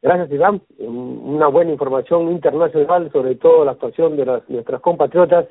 Gracias, 0.00 0.32
Iván. 0.32 0.60
Una 0.78 1.46
buena 1.46 1.70
información 1.70 2.30
internacional, 2.32 3.10
sobre 3.12 3.36
todo 3.36 3.64
la 3.64 3.72
actuación 3.72 4.16
de 4.16 4.26
las, 4.26 4.48
nuestras 4.48 4.80
compatriotas 4.80 5.46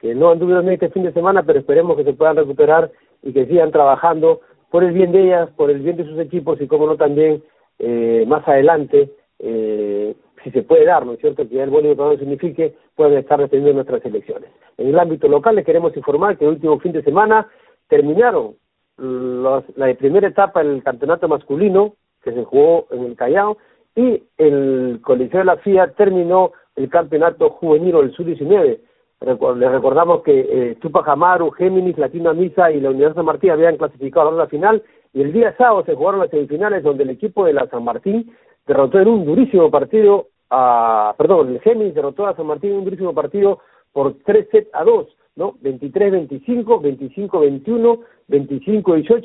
que 0.00 0.14
no 0.14 0.30
anduvieron 0.30 0.68
este 0.68 0.90
fin 0.90 1.04
de 1.04 1.12
semana, 1.12 1.44
pero 1.44 1.60
esperemos 1.60 1.96
que 1.96 2.02
se 2.02 2.12
puedan 2.12 2.36
recuperar 2.36 2.90
y 3.22 3.32
que 3.32 3.46
sigan 3.46 3.70
trabajando 3.70 4.40
por 4.70 4.82
el 4.82 4.92
bien 4.92 5.12
de 5.12 5.22
ellas, 5.22 5.50
por 5.56 5.70
el 5.70 5.80
bien 5.80 5.96
de 5.96 6.04
sus 6.04 6.18
equipos 6.18 6.60
y, 6.60 6.66
como 6.66 6.86
no, 6.86 6.96
también 6.96 7.44
eh, 7.78 8.24
más 8.26 8.46
adelante, 8.48 9.10
eh, 9.38 10.14
si 10.42 10.50
se 10.50 10.62
puede 10.62 10.84
dar, 10.84 11.06
¿no 11.06 11.12
es 11.12 11.20
cierto?, 11.20 11.48
que 11.48 11.62
el 11.62 11.70
buen 11.70 11.96
no 11.96 12.16
signifique, 12.16 12.74
pueden 12.94 13.18
estar 13.18 13.38
defendiendo 13.40 13.82
nuestras 13.82 14.04
elecciones. 14.04 14.50
En 14.78 14.88
el 14.88 14.98
ámbito 14.98 15.28
local 15.28 15.56
les 15.56 15.64
queremos 15.64 15.96
informar 15.96 16.36
que 16.36 16.44
el 16.44 16.52
último 16.52 16.78
fin 16.80 16.92
de 16.92 17.02
semana 17.02 17.48
terminaron 17.88 18.54
los, 18.96 19.64
la 19.76 19.92
primera 19.94 20.28
etapa 20.28 20.62
del 20.62 20.82
campeonato 20.82 21.28
masculino 21.28 21.94
que 22.22 22.32
se 22.32 22.44
jugó 22.44 22.86
en 22.90 23.04
el 23.04 23.16
Callao 23.16 23.58
y 23.96 24.22
el 24.38 25.00
Coliseo 25.02 25.40
de 25.40 25.44
la 25.44 25.56
FIA 25.56 25.92
terminó 25.92 26.52
el 26.76 26.88
campeonato 26.88 27.50
juvenil 27.50 27.96
o 27.96 28.00
el 28.00 28.12
sub-19. 28.12 28.78
Les 29.20 29.70
recordamos 29.70 30.22
que 30.22 30.40
eh, 30.40 30.76
Tupac 30.80 31.06
Amaru, 31.08 31.50
Géminis, 31.50 31.98
Latino 31.98 32.34
Misa 32.34 32.72
y 32.72 32.80
la 32.80 32.90
Universidad 32.90 33.16
San 33.16 33.26
Martín 33.26 33.50
habían 33.50 33.76
clasificado 33.76 34.30
a 34.30 34.32
la 34.32 34.46
final 34.46 34.82
y 35.12 35.20
el 35.20 35.32
día 35.32 35.54
sábado 35.56 35.84
se 35.84 35.94
jugaron 35.94 36.20
las 36.20 36.30
semifinales 36.30 36.82
donde 36.82 37.04
el 37.04 37.10
equipo 37.10 37.44
de 37.44 37.52
la 37.52 37.66
San 37.68 37.84
Martín 37.84 38.32
derrotó 38.66 38.98
en 38.98 39.08
un 39.08 39.24
durísimo 39.24 39.70
partido 39.70 40.28
a, 40.54 41.14
perdón, 41.16 41.48
el 41.48 41.60
Géminis 41.60 41.94
derrotó 41.94 42.26
a 42.26 42.36
San 42.36 42.46
Martín 42.46 42.72
en 42.72 42.78
un 42.78 42.84
durísimo 42.84 43.14
partido 43.14 43.60
por 43.92 44.14
3 44.24 44.48
sets 44.50 44.70
a 44.74 44.84
2, 44.84 45.06
¿no? 45.36 45.54
23-25, 45.62 46.64
25-21, 46.80 48.00
25-18, 48.28 49.22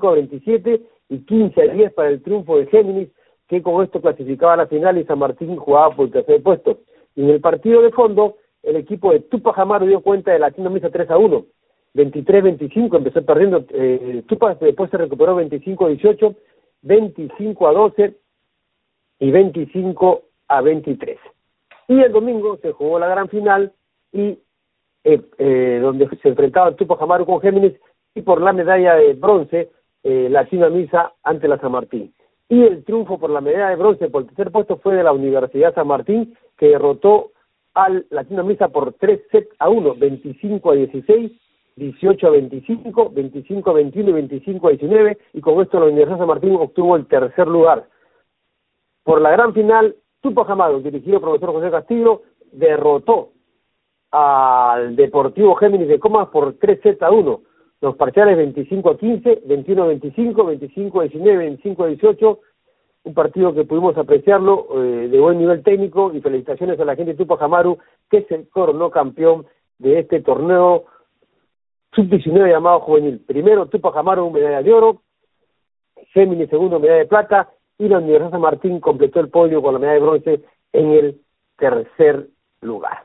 25-27 0.00 0.80
y 1.10 1.18
15-10 1.18 1.94
para 1.94 2.08
el 2.08 2.22
triunfo 2.22 2.56
de 2.56 2.66
Géminis, 2.66 3.10
que 3.48 3.60
con 3.60 3.84
esto 3.84 4.00
clasificaba 4.00 4.54
a 4.54 4.56
la 4.56 4.66
final 4.66 4.96
y 4.96 5.04
San 5.04 5.18
Martín 5.18 5.56
jugaba 5.56 5.94
por 5.94 6.06
el 6.06 6.12
tercer 6.12 6.42
puesto. 6.42 6.78
Y 7.14 7.22
en 7.22 7.30
el 7.30 7.40
partido 7.42 7.82
de 7.82 7.90
fondo, 7.90 8.36
el 8.62 8.76
equipo 8.76 9.12
de 9.12 9.20
Tupac 9.20 9.58
Amaru 9.58 9.86
dio 9.86 10.00
cuenta 10.00 10.32
de 10.32 10.38
Latino 10.38 10.70
Misa 10.70 10.88
3 10.88 11.10
a 11.10 11.18
1. 11.18 11.44
23-25, 11.94 12.96
empezó 12.96 13.22
perdiendo, 13.22 13.66
eh, 13.68 14.22
Tupac 14.26 14.58
después 14.58 14.90
se 14.90 14.96
recuperó 14.96 15.36
25-18, 15.36 16.34
25 16.80 17.68
a 17.68 17.72
12 17.72 18.16
y 19.18 19.30
25 19.30 20.22
a 20.56 20.60
23. 20.60 21.18
Y 21.88 22.00
el 22.00 22.12
domingo 22.12 22.56
se 22.58 22.72
jugó 22.72 22.98
la 22.98 23.08
gran 23.08 23.28
final 23.28 23.72
y 24.12 24.38
eh, 25.04 25.20
eh, 25.38 25.78
donde 25.82 26.08
se 26.22 26.28
enfrentaba 26.28 26.76
Tupo 26.76 26.96
Amaru 27.00 27.26
con 27.26 27.40
Géminis 27.40 27.72
y 28.14 28.22
por 28.22 28.40
la 28.40 28.52
medalla 28.52 28.94
de 28.94 29.14
bronce 29.14 29.70
eh, 30.04 30.28
la 30.30 30.48
China 30.48 30.68
Misa 30.68 31.12
ante 31.22 31.48
la 31.48 31.58
San 31.58 31.72
Martín. 31.72 32.14
Y 32.48 32.62
el 32.62 32.84
triunfo 32.84 33.18
por 33.18 33.30
la 33.30 33.40
medalla 33.40 33.70
de 33.70 33.76
bronce 33.76 34.08
por 34.08 34.22
el 34.22 34.28
tercer 34.28 34.52
puesto 34.52 34.76
fue 34.76 34.94
de 34.94 35.02
la 35.02 35.12
Universidad 35.12 35.74
San 35.74 35.86
Martín, 35.86 36.36
que 36.58 36.68
derrotó 36.68 37.32
al 37.74 38.06
Latino 38.10 38.44
Misa 38.44 38.68
por 38.68 38.92
3 38.92 39.20
sets 39.30 39.48
a 39.58 39.70
1, 39.70 39.94
25 39.94 40.70
a 40.70 40.74
16, 40.74 41.32
18 41.76 42.26
a 42.26 42.30
25, 42.30 43.10
25 43.10 43.70
a 43.70 43.72
21 43.72 44.10
y 44.10 44.12
25 44.12 44.66
a 44.66 44.70
19, 44.70 45.18
y 45.32 45.40
con 45.40 45.62
esto 45.62 45.80
la 45.80 45.86
Universidad 45.86 46.18
San 46.18 46.28
Martín 46.28 46.54
obtuvo 46.56 46.96
el 46.96 47.06
tercer 47.06 47.48
lugar. 47.48 47.88
Por 49.02 49.20
la 49.20 49.30
gran 49.30 49.54
final, 49.54 49.96
Tupac 50.22 50.48
Amado, 50.48 50.80
dirigido 50.80 51.20
por 51.20 51.34
el 51.34 51.40
profesor 51.40 51.60
José 51.60 51.70
Castillo, 51.70 52.22
derrotó 52.52 53.30
al 54.12 54.94
Deportivo 54.94 55.56
Géminis 55.56 55.88
de 55.88 55.98
Comas 55.98 56.28
por 56.28 56.54
3 56.54 56.80
sets 56.80 57.02
a 57.02 57.10
1. 57.10 57.40
Los 57.80 57.96
parciales 57.96 58.36
25 58.36 58.90
a 58.90 58.96
15, 58.96 59.42
21 59.44 59.82
a 59.82 59.86
25, 59.88 60.44
25 60.44 61.00
a 61.00 61.02
19, 61.02 61.38
25 61.38 61.82
a 61.82 61.86
18. 61.88 62.40
Un 63.04 63.14
partido 63.14 63.52
que 63.52 63.64
pudimos 63.64 63.98
apreciarlo 63.98 64.68
eh, 64.76 65.08
de 65.08 65.20
buen 65.20 65.38
nivel 65.38 65.64
técnico 65.64 66.12
y 66.14 66.20
felicitaciones 66.20 66.78
a 66.78 66.84
la 66.84 66.94
gente 66.94 67.12
de 67.12 67.18
Tupac 67.18 67.42
Amaru 67.42 67.78
que 68.08 68.22
se 68.22 68.48
coronó 68.48 68.90
campeón 68.90 69.46
de 69.78 69.98
este 69.98 70.20
torneo 70.20 70.84
sub-19 71.94 72.48
llamado 72.48 72.78
juvenil. 72.80 73.24
Primero 73.26 73.66
Tupac 73.66 73.96
Amaru 73.96 74.30
medalla 74.30 74.62
de 74.62 74.72
oro, 74.72 75.02
Géminis 76.12 76.48
segundo 76.48 76.78
medalla 76.78 77.00
de 77.00 77.06
plata 77.06 77.50
y 77.82 77.88
la 77.88 77.98
Universidad 77.98 78.30
San 78.30 78.40
Martín 78.40 78.78
completó 78.78 79.18
el 79.18 79.28
podio 79.28 79.60
con 79.60 79.74
la 79.74 79.80
medalla 79.80 79.98
de 79.98 80.06
bronce 80.06 80.40
en 80.72 80.92
el 80.92 81.20
tercer 81.56 82.28
lugar. 82.60 83.02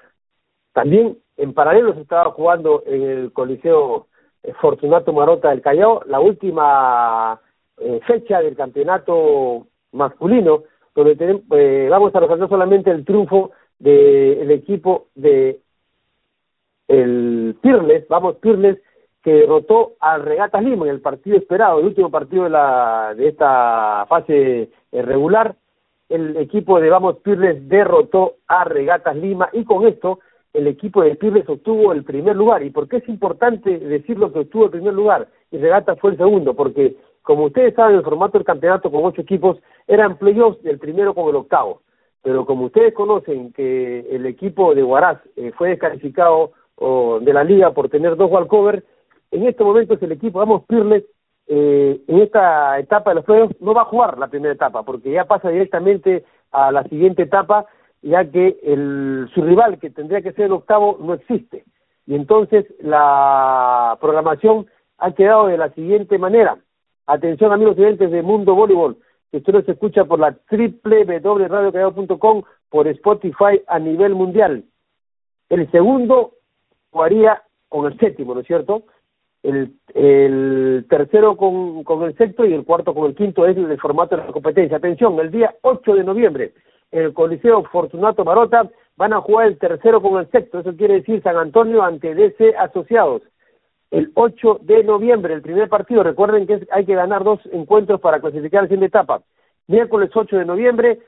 También 0.72 1.18
en 1.36 1.54
paralelo 1.56 1.96
se 1.96 2.02
estaba 2.02 2.30
jugando 2.30 2.84
en 2.86 3.02
el 3.02 3.34
Coliseo 3.34 4.06
eh, 4.44 4.54
Fortunato 4.62 5.12
Marota 5.14 5.50
del 5.50 5.62
Callao 5.62 6.04
la 6.06 6.20
última 6.20 7.42
eh, 7.80 8.00
fecha 8.06 8.40
del 8.40 8.56
campeonato 8.56 9.66
masculino, 9.94 10.64
donde 10.94 11.16
tenemos, 11.16 11.42
eh, 11.56 11.88
vamos 11.90 12.14
a 12.14 12.20
resaltar 12.20 12.48
solamente 12.48 12.92
el 12.92 13.04
triunfo 13.04 13.54
del 13.80 14.52
equipo 14.52 15.08
de 15.16 15.60
el 16.88 17.58
Pirles, 17.64 18.08
vamos 18.10 18.36
Pirles, 18.36 18.78
que 19.24 19.34
derrotó 19.34 19.94
al 20.00 20.24
Regatas 20.24 20.64
Lima 20.64 20.86
en 20.86 20.92
el 20.92 21.02
partido 21.02 21.38
esperado, 21.38 21.80
el 21.80 21.88
último 21.88 22.10
partido 22.10 22.46
de, 22.46 22.50
la, 22.50 23.14
de 23.16 23.28
esta 23.28 24.06
fase 24.08 24.70
regular. 24.92 25.56
El 26.10 26.38
equipo 26.38 26.80
de 26.80 26.90
Vamos 26.90 27.18
Pirles 27.18 27.68
derrotó 27.68 28.36
a 28.48 28.64
Regatas 28.64 29.16
Lima 29.16 29.50
y 29.52 29.66
con 29.66 29.86
esto 29.86 30.20
el 30.54 30.68
equipo 30.68 31.04
de 31.04 31.16
Pirles 31.16 31.48
obtuvo 31.48 31.92
el 31.92 32.04
primer 32.04 32.36
lugar. 32.36 32.64
¿Y 32.64 32.72
por 32.72 32.88
qué 32.88 32.98
es 32.98 33.10
importante 33.10 33.78
decirlo 33.78 34.32
que 34.32 34.40
obtuvo 34.40 34.66
el 34.66 34.72
primer 34.72 34.94
lugar 34.94 35.28
y 35.52 35.58
Regata 35.58 35.96
fue 35.96 36.12
el 36.12 36.18
segundo? 36.18 36.54
Porque, 36.56 36.96
como 37.22 37.46
ustedes 37.46 37.76
saben, 37.76 37.98
el 37.98 38.04
formato 38.04 38.38
del 38.38 38.46
campeonato 38.46 38.90
con 38.90 39.06
ocho 39.06 39.22
equipos 39.22 39.60
eran 39.88 40.18
playoffs 40.18 40.62
del 40.64 40.80
primero 40.80 41.14
con 41.14 41.30
el 41.30 41.36
octavo. 41.36 41.82
Pero 42.24 42.46
como 42.46 42.66
ustedes 42.66 42.94
conocen 42.94 43.54
que 43.54 44.00
el 44.10 44.26
equipo 44.26 44.74
de 44.74 44.84
Huaraz 44.84 45.20
eh, 45.36 45.52
fue 45.56 45.70
descalificado 45.70 46.52
de 46.80 47.34
la 47.34 47.44
liga 47.44 47.72
por 47.72 47.90
tener 47.90 48.16
dos 48.16 48.30
walkovers, 48.30 48.84
en 49.32 49.48
este 49.48 49.64
momento 49.64 49.94
es 49.94 50.02
el 50.04 50.12
equipo, 50.12 50.40
vamos, 50.40 50.64
Pirles, 50.68 51.04
eh, 51.48 52.02
en 52.08 52.20
esta 52.20 52.78
etapa 52.80 53.12
de 53.12 53.16
los 53.16 53.26
playoffs 53.26 53.62
no 53.62 53.74
va 53.74 53.84
a 53.84 53.86
jugar 53.86 54.18
la 54.18 54.28
primera 54.28 54.54
etapa, 54.54 54.84
porque 54.84 55.12
ya 55.12 55.26
pasa 55.26 55.50
directamente 55.50 56.26
a 56.52 56.72
la 56.72 56.84
siguiente 56.84 57.24
etapa 57.24 57.66
ya 58.02 58.30
que 58.30 58.60
el, 58.64 59.30
su 59.34 59.42
rival, 59.42 59.80
que 59.80 59.90
tendría 59.90 60.22
que 60.22 60.34
ser 60.34 60.46
el 60.46 60.54
octavo, 60.54 60.98
no 61.02 61.14
existe. 61.16 61.66
Y 62.06 62.16
entonces 62.16 62.66
la 62.80 63.98
programación 64.00 64.68
ha 64.98 65.12
quedado 65.12 65.48
de 65.48 65.58
la 65.58 65.70
siguiente 65.74 66.18
manera. 66.18 66.58
Atención 67.06 67.52
amigos 67.52 67.78
oyentes 67.78 68.12
de 68.12 68.22
Mundo 68.22 68.56
Voleibol, 68.56 68.98
que 69.32 69.38
usted 69.38 69.66
se 69.66 69.74
escucha 69.74 70.06
por 70.06 70.20
la 70.20 70.38
www.radiocallao.com, 70.50 72.44
por 72.70 72.88
Spotify 72.88 73.62
a 73.68 73.80
nivel 73.80 74.16
mundial. 74.16 74.64
El 75.50 75.70
segundo 75.72 76.34
jugaría 76.92 77.44
con 77.70 77.92
el 77.92 77.98
séptimo, 78.00 78.34
¿no 78.34 78.42
es 78.42 78.48
cierto? 78.48 78.84
El, 79.44 80.86
tercero 80.90 81.38
con, 81.38 81.84
con 81.84 82.04
el 82.04 82.16
sexto 82.18 82.46
y 82.46 82.54
el 82.54 82.66
cuarto 82.66 82.94
con 82.94 83.10
el 83.10 83.16
quinto 83.16 83.46
es 83.46 83.56
el 83.56 83.80
formato 83.80 84.16
de 84.16 84.26
la 84.26 84.32
competencia. 84.32 84.78
Atención, 84.78 85.20
el 85.20 85.32
día 85.32 85.56
8 85.62 85.96
de 85.96 86.04
noviembre 86.04 86.54
el 86.92 87.14
Coliseo 87.14 87.64
Fortunato 87.64 88.24
Marota, 88.24 88.70
van 88.96 89.14
a 89.14 89.22
jugar 89.22 89.48
el 89.48 89.58
tercero 89.58 90.02
con 90.02 90.20
el 90.20 90.30
sexto, 90.32 90.60
eso 90.60 90.76
quiere 90.76 90.96
decir 90.96 91.22
San 91.22 91.38
Antonio 91.38 91.84
ante 91.84 92.16
DC 92.16 92.56
Asociados. 92.58 93.22
El 93.92 94.12
8 94.16 94.60
de 94.64 94.84
noviembre, 94.84 95.34
el 95.34 95.42
primer 95.42 95.70
partido, 95.70 96.04
recuerden 96.04 96.46
que 96.46 96.68
hay 96.72 96.86
que 96.86 96.96
ganar 96.96 97.24
dos 97.24 97.40
encuentros 97.52 98.02
para 98.02 98.20
clasificar 98.20 98.64
la 98.64 98.68
siguiente 98.68 98.88
etapa. 98.88 99.22
Miércoles 99.68 100.10
8 100.14 100.38
de 100.38 100.46
noviembre, 100.46 101.00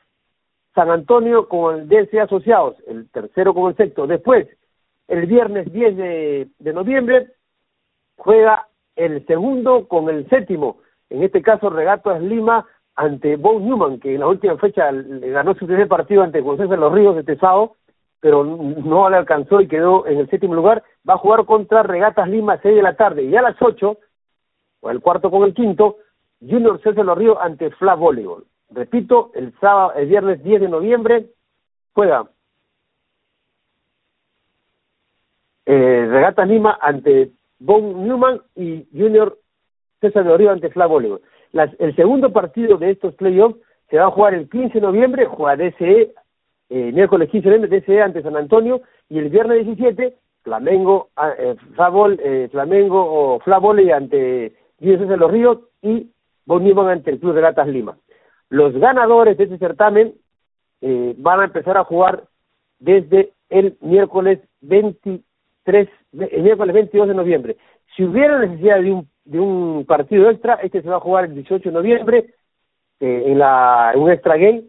San 0.76 0.89
Antonio 0.89 1.48
con 1.50 1.76
el 1.76 1.88
DC 1.89 2.20
Asociados, 2.20 2.76
el 2.88 3.10
tercero 3.10 3.54
con 3.54 3.70
el 3.70 3.76
sexto. 3.76 4.08
Después, 4.08 4.48
el 5.08 5.26
viernes 5.26 5.72
10 5.74 5.98
de, 5.98 6.48
de 6.58 6.74
noviembre, 6.74 7.28
juega 8.19 8.67
el 8.95 9.25
segundo 9.25 9.88
con 9.88 10.10
el 10.10 10.27
séptimo, 10.29 10.77
en 11.10 11.23
este 11.23 11.41
caso 11.41 11.69
Regatas 11.69 12.21
Lima 12.21 12.65
ante 12.95 13.38
Bo 13.38 13.60
Newman, 13.60 13.99
que 13.99 14.13
en 14.13 14.19
la 14.19 14.27
última 14.27 14.58
fecha 14.58 14.91
le 14.91 15.29
ganó 15.29 15.55
su 15.55 15.65
primer 15.65 15.88
partido 15.88 16.21
ante 16.21 16.41
José 16.41 16.67
de 16.67 16.77
los 16.77 16.91
Ríos 16.91 17.15
de 17.15 17.23
Tesado, 17.23 17.77
pero 18.19 18.43
no 18.43 19.10
le 19.10 19.15
alcanzó 19.15 19.62
y 19.62 19.69
quedó 19.69 20.05
en 20.05 20.19
el 20.19 20.29
séptimo 20.29 20.53
lugar, 20.53 20.84
va 21.10 21.13
a 21.13 21.17
jugar 21.19 21.45
contra 21.45 21.84
Regatas 21.84 22.27
Lima 22.27 22.53
a 22.53 22.62
6 22.62 22.75
de 22.75 22.82
la 22.82 22.97
tarde. 22.97 23.23
Y 23.23 23.36
a 23.38 23.41
las 23.41 23.55
8, 23.62 23.97
o 24.82 24.89
el 24.89 24.99
cuarto 24.99 25.32
con 25.32 25.43
el 25.43 25.53
quinto, 25.53 25.97
Junior 26.41 26.82
César 26.82 27.05
Los 27.05 27.17
Ríos 27.17 27.38
ante 27.39 27.71
Fla 27.71 27.95
Voleibol. 27.95 28.45
Repito, 28.71 29.32
el 29.34 29.58
sábado, 29.60 29.93
el 29.93 30.08
viernes 30.08 30.43
10 30.43 30.62
de 30.62 30.67
noviembre, 30.67 31.27
juega 31.93 32.29
eh, 35.65 36.08
Regatas 36.10 36.47
Lima 36.49 36.77
ante 36.82 37.32
Bon 37.60 38.08
Newman 38.08 38.41
y 38.56 38.88
Junior 38.91 39.38
César 40.02 40.24
de 40.24 40.38
Ríos 40.38 40.54
ante 40.54 40.69
Fla 40.69 40.88
Voleibol 40.88 41.22
el 41.54 41.95
segundo 41.95 42.32
partido 42.32 42.78
de 42.78 42.91
estos 42.91 43.15
playoffs 43.15 43.60
se 43.89 43.98
va 43.98 44.06
a 44.06 44.12
jugar 44.12 44.34
el 44.36 44.50
15 44.50 44.76
de 44.76 44.82
noviembre, 44.82 45.26
juega 45.26 45.56
DCE, 45.56 46.13
eh, 46.69 46.91
miércoles 46.91 47.30
15 47.30 47.50
de 47.50 47.56
noviembre, 47.58 47.82
DCE 47.82 48.02
ante 48.02 48.22
San 48.22 48.36
Antonio, 48.36 48.82
y 49.10 49.17
el 49.17 49.30
viernes 49.30 49.65
17, 49.65 50.15
Flamengo, 50.43 51.10
ah, 51.15 51.34
eh, 51.38 51.56
eh, 52.24 52.48
Flamengo 52.52 53.02
o 53.02 53.39
Flavole 53.39 53.91
ante 53.91 54.54
Díaz 54.80 55.00
de 55.00 55.17
los 55.17 55.32
Ríos 55.32 55.58
y 55.82 56.12
Bonimón 56.45 56.89
ante 56.89 57.12
el 57.12 57.19
Club 57.19 57.34
de 57.34 57.41
Gatas 57.41 57.67
Lima. 57.67 57.98
Los 58.50 58.74
ganadores 58.74 59.38
de 59.38 59.45
este 59.45 59.58
certamen 59.58 60.13
eh, 60.82 61.15
van 61.17 61.41
a 61.41 61.45
empezar 61.45 61.78
a 61.78 61.84
jugar 61.84 62.24
desde 62.80 63.34
el 63.50 63.78
miércoles 63.82 64.39
23, 65.71 66.34
el 66.34 66.43
miércoles 66.43 66.73
22 66.73 67.08
de 67.08 67.13
noviembre. 67.13 67.58
Si 67.95 68.03
hubiera 68.03 68.39
necesidad 68.39 68.82
de 68.82 68.91
un 68.91 69.08
de 69.29 69.39
un 69.39 69.86
partido 69.86 70.29
extra, 70.29 70.55
este 70.55 70.82
se 70.82 70.89
va 70.89 70.97
a 70.97 71.01
jugar 71.01 71.25
el 71.25 71.36
18 71.36 71.69
de 71.69 71.73
noviembre 71.73 72.34
eh, 72.99 73.23
en, 73.27 73.38
la, 73.38 73.93
un 73.95 74.10
extra 74.10 74.38
game, 74.38 74.63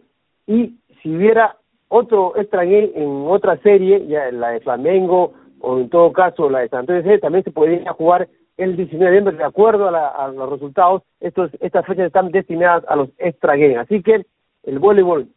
y 0.45 0.75
si 1.01 1.15
hubiera 1.15 1.57
otro 1.87 2.33
extra 2.37 2.63
game 2.63 2.91
en 2.93 3.25
otra 3.27 3.57
serie, 3.57 4.05
ya 4.07 4.27
en 4.27 4.39
la 4.39 4.49
de 4.49 4.59
Flamengo 4.59 5.33
o 5.59 5.79
en 5.79 5.89
todo 5.89 6.13
caso 6.13 6.49
la 6.49 6.59
de 6.59 6.69
San 6.69 6.81
Antonio 6.81 7.19
también 7.19 7.43
se 7.43 7.51
podría 7.51 7.91
jugar 7.93 8.29
el 8.57 8.77
19 8.77 9.03
de 9.03 9.21
noviembre, 9.21 9.37
de 9.37 9.43
acuerdo 9.43 9.87
a, 9.87 10.27
los 10.27 10.49
resultados, 10.51 11.01
estos, 11.19 11.49
estas 11.59 11.85
fechas 11.87 12.05
están 12.05 12.29
destinadas 12.29 12.83
a 12.87 12.95
los 12.95 13.09
extra 13.17 13.55
games, 13.55 13.77
así 13.77 14.03
que 14.03 14.25
el 14.63 14.77
voleibol 14.77 15.27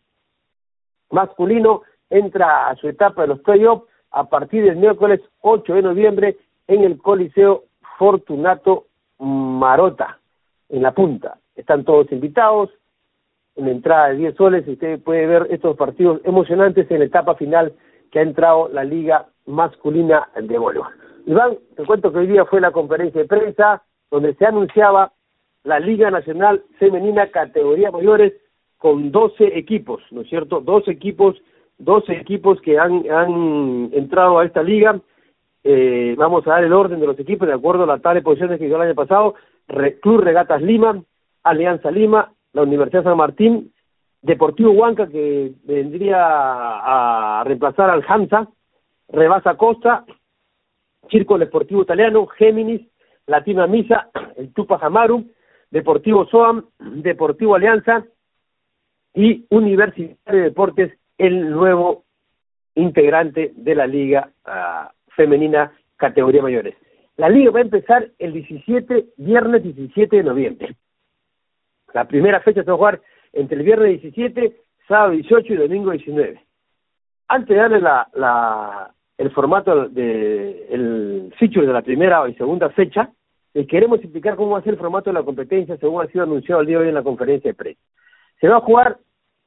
masculino 1.10 1.82
entra 2.10 2.68
a 2.68 2.76
su 2.76 2.88
etapa 2.88 3.22
de 3.22 3.28
los 3.28 3.40
playoffs 3.40 3.88
a 4.14 4.24
partir 4.24 4.64
del 4.64 4.76
miércoles 4.76 5.20
8 5.40 5.74
de 5.74 5.82
noviembre 5.82 6.36
en 6.68 6.84
el 6.84 6.98
Coliseo 6.98 7.64
Fortunato 7.98 8.86
Marota, 9.18 10.18
en 10.68 10.82
la 10.82 10.92
punta. 10.92 11.38
Están 11.56 11.84
todos 11.84 12.10
invitados, 12.12 12.70
en 13.56 13.66
la 13.66 13.70
entrada 13.72 14.08
de 14.08 14.16
10 14.16 14.36
soles, 14.36 14.68
usted 14.68 15.00
puede 15.00 15.26
ver 15.26 15.48
estos 15.50 15.76
partidos 15.76 16.20
emocionantes 16.24 16.90
en 16.90 17.00
la 17.00 17.04
etapa 17.04 17.34
final 17.34 17.72
que 18.10 18.20
ha 18.20 18.22
entrado 18.22 18.68
la 18.68 18.84
Liga 18.84 19.26
Masculina 19.46 20.28
de 20.34 20.58
Voleibol. 20.58 20.92
Iván, 21.26 21.58
te 21.76 21.84
cuento 21.84 22.12
que 22.12 22.18
hoy 22.18 22.26
día 22.26 22.44
fue 22.44 22.60
la 22.60 22.70
conferencia 22.70 23.20
de 23.20 23.28
prensa 23.28 23.82
donde 24.10 24.34
se 24.34 24.46
anunciaba 24.46 25.12
la 25.64 25.80
Liga 25.80 26.10
Nacional 26.10 26.62
Femenina 26.78 27.30
Categoría 27.30 27.90
Mayores 27.90 28.32
con 28.78 29.10
12 29.10 29.58
equipos, 29.58 30.02
¿no 30.10 30.20
es 30.20 30.28
cierto? 30.28 30.60
12 30.60 30.90
equipos, 30.90 31.36
12 31.78 32.12
equipos 32.12 32.60
que 32.60 32.78
han, 32.78 33.90
entrado 33.92 34.38
a 34.38 34.44
esta 34.44 34.62
liga 34.62 35.00
eh, 35.62 36.14
vamos 36.18 36.46
a 36.46 36.50
dar 36.50 36.64
el 36.64 36.72
orden 36.72 37.00
de 37.00 37.06
los 37.06 37.18
equipos 37.18 37.48
de 37.48 37.54
acuerdo 37.54 37.84
a 37.84 37.86
la 37.86 37.98
tabla 37.98 38.20
de 38.20 38.24
posiciones 38.24 38.58
que 38.58 38.66
dio 38.66 38.76
el 38.76 38.82
año 38.82 38.94
pasado. 38.94 39.34
Club 40.02 40.20
Regatas 40.20 40.60
Lima, 40.60 41.02
Alianza 41.42 41.90
Lima, 41.90 42.32
la 42.52 42.62
Universidad 42.62 43.04
San 43.04 43.16
Martín, 43.16 43.72
Deportivo 44.20 44.72
Huanca, 44.72 45.06
que 45.06 45.52
vendría 45.64 46.18
a 46.20 47.44
reemplazar 47.44 47.88
al 47.88 48.04
Hansa, 48.06 48.48
Rebasa 49.08 49.56
Costa, 49.56 50.04
Circo 51.10 51.38
Deportivo 51.38 51.82
Italiano, 51.82 52.26
Géminis, 52.26 52.82
Latina 53.26 53.66
Misa, 53.66 54.10
el 54.36 54.52
Tupac 54.52 54.82
Amaru, 54.82 55.24
Deportivo 55.70 56.26
Soam, 56.26 56.66
Deportivo 56.78 57.54
Alianza, 57.54 58.04
y 59.14 59.46
Universitario 59.50 60.40
de 60.40 60.48
Deportes, 60.48 60.98
el 61.18 61.50
nuevo 61.50 62.04
integrante 62.74 63.52
de 63.54 63.74
la 63.74 63.86
Liga 63.86 64.30
uh, 64.46 64.88
Femenina 65.14 65.72
Categoría 65.96 66.42
Mayores. 66.42 66.74
La 67.16 67.28
liga 67.28 67.52
va 67.52 67.60
a 67.60 67.62
empezar 67.62 68.10
el 68.18 68.32
17, 68.32 69.06
viernes 69.18 69.62
17 69.62 70.16
de 70.16 70.22
noviembre. 70.24 70.74
La 71.92 72.08
primera 72.08 72.40
fecha 72.40 72.62
se 72.62 72.70
va 72.70 72.74
a 72.74 72.76
jugar 72.76 73.02
entre 73.32 73.58
el 73.58 73.62
viernes 73.62 74.02
17, 74.02 74.56
sábado 74.88 75.12
18 75.12 75.52
y 75.52 75.56
domingo 75.56 75.92
19. 75.92 76.40
Antes 77.28 77.48
de 77.48 77.54
darle 77.54 77.80
la, 77.80 78.08
la, 78.14 78.92
el 79.16 79.30
formato 79.30 79.88
de 79.88 81.30
feature 81.38 81.66
de 81.66 81.72
la 81.72 81.82
primera 81.82 82.28
y 82.28 82.34
segunda 82.34 82.68
fecha, 82.70 83.10
les 83.54 83.68
queremos 83.68 84.00
explicar 84.00 84.34
cómo 84.34 84.50
va 84.50 84.58
a 84.58 84.62
ser 84.62 84.74
el 84.74 84.80
formato 84.80 85.10
de 85.10 85.14
la 85.14 85.22
competencia 85.22 85.76
según 85.76 86.02
ha 86.02 86.08
sido 86.08 86.24
anunciado 86.24 86.60
el 86.60 86.66
día 86.66 86.78
de 86.78 86.82
hoy 86.82 86.88
en 86.88 86.94
la 86.94 87.04
conferencia 87.04 87.50
de 87.50 87.54
prensa. 87.54 87.80
Se 88.40 88.48
va 88.48 88.56
a 88.56 88.60
jugar 88.60 88.98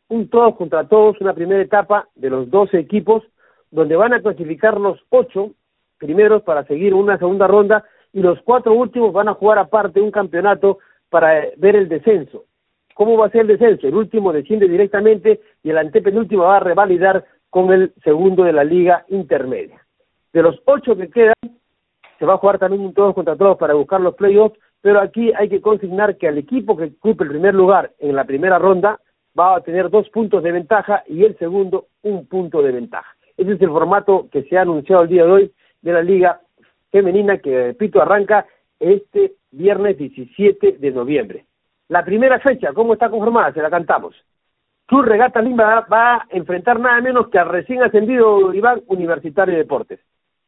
un 0.10 0.30
todos 0.30 0.56
contra 0.56 0.88
todos, 0.88 1.20
una 1.22 1.34
primera 1.34 1.62
etapa 1.62 2.08
de 2.16 2.30
los 2.30 2.50
12 2.50 2.80
equipos, 2.80 3.24
donde 3.72 3.96
van 3.96 4.14
a 4.14 4.22
clasificar 4.22 4.80
los 4.80 5.00
ocho 5.10 5.52
primeros 5.98 6.44
para 6.44 6.64
seguir 6.66 6.94
una 6.94 7.18
segunda 7.18 7.48
ronda 7.48 7.84
y 8.14 8.22
los 8.22 8.40
cuatro 8.44 8.74
últimos 8.74 9.12
van 9.12 9.28
a 9.28 9.34
jugar 9.34 9.60
aparte 9.60 10.00
un 10.00 10.12
campeonato 10.12 10.80
para 11.10 11.46
ver 11.58 11.76
el 11.76 11.90
descenso. 11.90 12.46
¿Cómo 12.94 13.18
va 13.18 13.28
a 13.28 13.30
ser 13.30 13.42
el 13.42 13.48
descenso? 13.48 13.88
El 13.88 13.96
último 13.96 14.32
desciende 14.32 14.68
directamente 14.68 15.42
y 15.64 15.70
el 15.70 15.78
antepenúltimo 15.78 16.44
va 16.44 16.58
a 16.58 16.62
revalidar 16.62 17.26
con 17.50 17.72
el 17.72 17.94
segundo 18.04 18.44
de 18.44 18.54
la 18.54 18.64
liga 18.64 19.06
intermedia. 19.10 19.86
De 20.34 20.42
los 20.42 20.60
ocho 20.66 20.96
que 20.96 21.10
quedan, 21.10 21.36
se 22.18 22.26
va 22.26 22.34
a 22.34 22.38
jugar 22.38 22.60
también 22.60 22.84
un 22.84 22.94
todos 22.94 23.14
contra 23.14 23.36
todos 23.36 23.58
para 23.58 23.74
buscar 23.74 24.02
los 24.02 24.16
playoffs, 24.16 24.58
pero 24.82 25.00
aquí 25.00 25.32
hay 25.36 25.50
que 25.50 25.62
consignar 25.62 26.18
que 26.18 26.28
al 26.28 26.38
equipo 26.38 26.76
que 26.76 26.86
ocupe 26.86 27.24
el 27.24 27.30
primer 27.30 27.54
lugar 27.54 27.92
en 28.00 28.16
la 28.16 28.26
primera 28.26 28.58
ronda 28.58 29.00
va 29.38 29.58
a 29.58 29.62
tener 29.62 29.90
dos 29.90 30.10
puntos 30.10 30.44
de 30.44 30.52
ventaja 30.52 31.04
y 31.08 31.24
el 31.24 31.38
segundo 31.38 31.88
un 32.04 32.28
punto 32.28 32.62
de 32.62 32.72
ventaja. 32.72 33.16
Ese 33.36 33.54
es 33.54 33.62
el 33.62 33.70
formato 33.70 34.28
que 34.32 34.44
se 34.44 34.58
ha 34.58 34.62
anunciado 34.62 35.04
el 35.04 35.10
día 35.10 35.26
de 35.26 35.32
hoy 35.32 35.52
de 35.82 35.94
la 35.94 36.02
Liga 36.02 36.42
Femenina 36.92 37.38
que, 37.38 37.68
repito, 37.68 38.02
arranca 38.02 38.46
este 38.80 39.34
viernes 39.52 39.98
17 39.98 40.78
de 40.80 40.92
noviembre. 40.92 41.46
La 41.90 42.04
primera 42.04 42.40
fecha, 42.40 42.74
¿cómo 42.74 42.94
está 42.94 43.10
conformada? 43.10 43.54
Se 43.54 43.62
la 43.62 43.70
cantamos. 43.70 44.16
Club 44.88 45.04
Regata 45.04 45.42
Lima 45.42 45.86
va 45.92 46.16
a 46.16 46.28
enfrentar 46.30 46.80
nada 46.80 47.00
menos 47.02 47.28
que 47.30 47.38
al 47.38 47.50
recién 47.50 47.84
ascendido 47.84 48.54
Iván 48.54 48.82
Universitario 48.88 49.54
de 49.54 49.60
Deportes. 49.60 50.00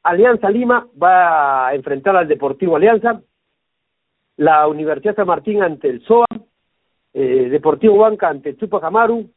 Alianza 0.03 0.49
Lima 0.49 0.87
va 1.01 1.67
a 1.67 1.75
enfrentar 1.75 2.15
al 2.15 2.27
Deportivo 2.27 2.77
Alianza. 2.77 3.21
La 4.37 4.67
Universidad 4.67 5.15
San 5.15 5.27
Martín 5.27 5.61
ante 5.61 5.89
el 5.89 6.01
SOA. 6.05 6.25
Eh, 7.21 7.49
Deportivo 7.49 7.97
Banca 7.97 8.29
ante 8.29 8.55
Chupa 8.55 8.79
Camaru. 8.79 9.29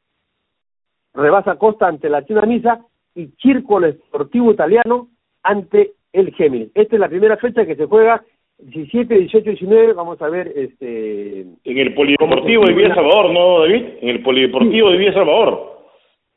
Rebasa 1.14 1.56
Costa 1.56 1.88
ante 1.88 2.08
la 2.08 2.24
China 2.24 2.42
Misa. 2.42 2.86
Y 3.16 3.26
Círculo 3.42 3.88
Deportivo 3.88 4.52
Italiano 4.52 5.08
ante 5.42 5.94
el 6.12 6.32
Géminis. 6.32 6.70
Esta 6.74 6.94
es 6.94 7.00
la 7.00 7.08
primera 7.08 7.36
fecha 7.38 7.66
que 7.66 7.74
se 7.74 7.86
juega 7.86 8.22
17, 8.58 9.12
18, 9.12 9.50
19, 9.50 9.92
vamos 9.94 10.22
a 10.22 10.28
ver 10.28 10.52
este 10.54 11.40
en 11.40 11.78
el 11.78 11.94
Polideportivo 11.94 12.64
de 12.64 12.72
Villa 12.72 12.94
Salvador, 12.94 13.32
¿no, 13.32 13.60
David? 13.60 13.84
En 14.00 14.08
el 14.10 14.22
Polideportivo 14.22 14.90
de 14.90 14.96
Villa 14.98 15.14
Salvador. 15.14 15.82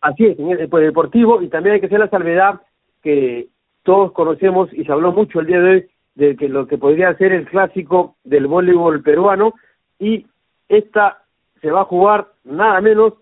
Así 0.02 0.26
es, 0.26 0.40
en 0.40 0.50
el 0.50 0.68
Polideportivo 0.68 1.44
y 1.44 1.50
también 1.50 1.76
hay 1.76 1.80
que 1.80 1.86
hacer 1.86 2.00
la 2.00 2.10
salvedad 2.10 2.62
que 3.04 3.50
todos 3.84 4.12
conocemos 4.14 4.74
y 4.74 4.84
se 4.84 4.92
habló 4.92 5.12
mucho 5.12 5.40
el 5.40 5.46
día 5.46 5.60
de 5.60 5.70
hoy 5.70 5.86
de 6.16 6.36
que 6.36 6.50
lo 6.50 6.66
que 6.66 6.80
podría 6.80 7.16
ser 7.18 7.32
el 7.32 7.46
clásico 7.46 8.16
del 8.24 8.48
voleibol 8.48 9.04
peruano 9.04 9.54
y 10.00 10.26
esta 10.68 11.25
se 11.66 11.72
va 11.72 11.82
a 11.82 11.86
jugar 11.86 12.28
nada 12.44 12.80
menos 12.80 13.14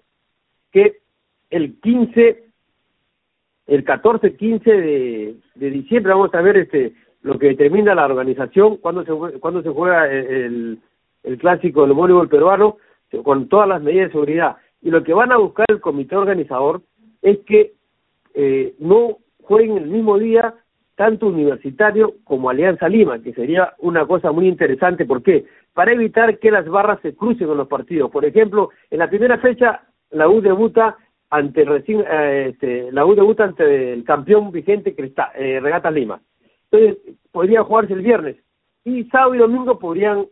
que 0.69 0.97
el 1.49 1.79
15 1.79 2.43
el 3.67 3.85
14, 3.85 4.35
15 4.35 4.69
de, 4.69 5.35
diciembre. 5.55 6.11
Vamos 6.11 6.33
a 6.33 6.41
ver 6.41 6.57
este 6.57 6.93
lo 7.21 7.39
que 7.39 7.47
determina 7.47 7.95
la 7.95 8.03
organización 8.03 8.75
cuando 8.77 9.05
se 9.05 9.39
cuando 9.39 9.61
se 9.61 9.69
juega 9.69 10.11
el, 10.11 10.77
el 11.23 11.37
clásico 11.37 11.83
del 11.83 11.93
voleibol 11.93 12.27
peruano 12.27 12.75
con 13.23 13.47
todas 13.47 13.69
las 13.69 13.81
medidas 13.81 14.07
de 14.07 14.11
seguridad. 14.11 14.57
Y 14.81 14.89
lo 14.89 15.03
que 15.03 15.13
van 15.13 15.31
a 15.31 15.37
buscar 15.37 15.65
el 15.69 15.79
comité 15.79 16.17
organizador 16.17 16.81
es 17.21 17.39
que 17.45 17.71
eh, 18.33 18.75
no 18.79 19.19
jueguen 19.41 19.77
el 19.77 19.87
mismo 19.87 20.19
día 20.19 20.53
tanto 21.03 21.27
Universitario 21.27 22.13
como 22.23 22.49
Alianza 22.49 22.87
Lima, 22.87 23.21
que 23.21 23.33
sería 23.33 23.73
una 23.79 24.07
cosa 24.07 24.31
muy 24.31 24.47
interesante. 24.47 25.05
¿Por 25.05 25.21
qué? 25.21 25.43
Para 25.73 25.91
evitar 25.91 26.39
que 26.39 26.49
las 26.49 26.65
barras 26.65 27.01
se 27.01 27.13
crucen 27.13 27.45
con 27.45 27.57
los 27.57 27.67
partidos. 27.67 28.09
Por 28.09 28.23
ejemplo, 28.23 28.69
en 28.89 28.99
la 28.99 29.09
primera 29.09 29.37
fecha 29.37 29.81
la 30.11 30.29
U 30.29 30.39
debuta 30.39 30.95
ante 31.29 31.65
recién, 31.65 32.05
eh, 32.09 32.51
este, 32.51 32.89
la 32.93 33.05
U 33.05 33.15
debuta 33.15 33.43
ante 33.43 33.91
el 33.91 34.05
campeón 34.05 34.49
vigente 34.53 34.95
está, 34.97 35.33
eh, 35.35 35.59
Regata 35.59 35.91
Lima. 35.91 36.21
Entonces, 36.71 37.15
podría 37.33 37.63
jugarse 37.63 37.91
el 37.91 38.01
viernes. 38.01 38.37
Y 38.85 39.03
sábado 39.09 39.35
y 39.35 39.39
domingo 39.39 39.77
podrían 39.77 40.25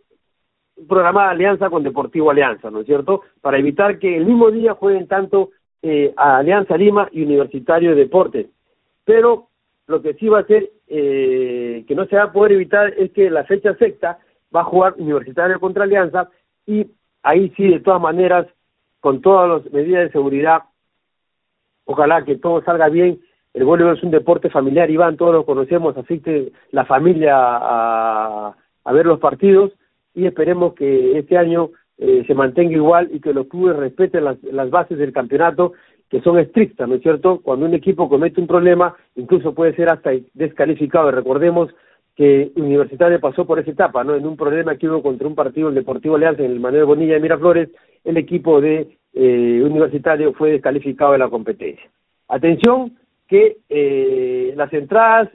programar 0.88 1.32
alianza 1.32 1.70
con 1.70 1.84
Deportivo 1.84 2.32
Alianza, 2.32 2.72
¿no 2.72 2.80
es 2.80 2.86
cierto? 2.86 3.24
Para 3.42 3.58
evitar 3.58 4.00
que 4.00 4.16
el 4.16 4.26
mismo 4.26 4.50
día 4.52 4.76
jueguen 4.76 5.10
tanto 5.10 5.50
eh, 5.82 6.14
Alianza 6.16 6.78
Lima 6.78 7.10
y 7.12 7.24
Universitario 7.24 7.90
de 7.90 8.04
Deportes. 8.04 8.48
Pero 9.04 9.51
lo 9.92 10.02
que 10.02 10.14
sí 10.16 10.28
va 10.28 10.40
a 10.40 10.46
ser, 10.46 10.70
eh, 10.88 11.86
que 11.88 11.96
no 11.96 12.06
se 12.08 12.16
va 12.16 12.24
a 12.24 12.32
poder 12.32 12.54
evitar, 12.54 12.94
es 12.98 13.12
que 13.12 13.30
la 13.30 13.44
fecha 13.44 13.76
sexta 13.76 14.20
va 14.56 14.62
a 14.62 14.66
jugar 14.66 14.96
Universitario 14.98 15.60
contra 15.60 15.84
Alianza 15.84 16.30
y 16.66 16.88
ahí 17.24 17.54
sí, 17.56 17.68
de 17.68 17.80
todas 17.80 18.02
maneras, 18.02 18.48
con 19.00 19.22
todas 19.22 19.64
las 19.64 19.74
medidas 19.74 20.06
de 20.06 20.12
seguridad, 20.12 20.64
ojalá 21.86 22.24
que 22.26 22.38
todo 22.38 22.64
salga 22.64 22.90
bien. 22.90 23.20
El 23.54 23.66
voleibol 23.66 23.98
es 23.98 24.04
un 24.04 24.12
deporte 24.12 24.50
familiar, 24.50 24.90
Iván, 24.90 25.18
todos 25.18 25.34
lo 25.34 25.46
conocemos, 25.46 25.98
asiste 25.98 26.52
la 26.72 26.86
familia 26.86 27.36
a, 27.36 28.56
a 28.84 28.94
ver 28.94 29.06
los 29.06 29.20
partidos 29.20 29.72
y 30.14 30.26
esperemos 30.26 30.74
que 30.74 31.18
este 31.18 31.38
año 31.38 31.72
eh, 31.98 32.24
se 32.26 32.34
mantenga 32.34 32.74
igual 32.74 33.10
y 33.12 33.20
que 33.20 33.34
los 33.34 33.48
clubes 33.48 33.76
respeten 33.76 34.26
las, 34.26 34.42
las 34.44 34.70
bases 34.70 34.98
del 34.98 35.14
campeonato 35.14 35.74
que 36.12 36.20
son 36.20 36.38
estrictas, 36.38 36.90
¿no 36.90 36.96
es 36.96 37.02
cierto? 37.02 37.40
Cuando 37.40 37.66
un 37.66 37.74
equipo 37.74 38.10
comete 38.10 38.42
un 38.42 38.46
problema, 38.46 38.94
incluso 39.16 39.56
puede 39.56 39.74
ser 39.78 39.90
hasta 39.90 40.12
descalificado. 40.34 41.10
Recordemos 41.10 41.74
que 42.18 42.52
Universitario 42.58 43.18
pasó 43.22 43.46
por 43.46 43.60
esa 43.60 43.72
etapa, 43.72 44.04
¿no? 44.04 44.14
En 44.16 44.28
un 44.28 44.36
problema 44.36 44.76
que 44.76 44.90
hubo 44.90 45.02
contra 45.02 45.26
un 45.26 45.36
partido, 45.36 45.70
el 45.70 45.76
Deportivo 45.76 46.18
Alianza, 46.18 46.44
en 46.44 46.52
el 46.52 46.60
Manuel 46.60 46.84
Bonilla 46.84 47.14
de 47.14 47.22
Miraflores, 47.22 47.70
el 48.04 48.18
equipo 48.18 48.60
de 48.60 48.90
eh, 49.14 49.62
Universitario 49.64 50.34
fue 50.34 50.52
descalificado 50.52 51.14
de 51.14 51.20
la 51.20 51.30
competencia. 51.30 51.90
Atención 52.28 52.98
que 53.30 53.60
eh, 53.70 54.54
las 54.58 54.74
entradas 54.74 55.30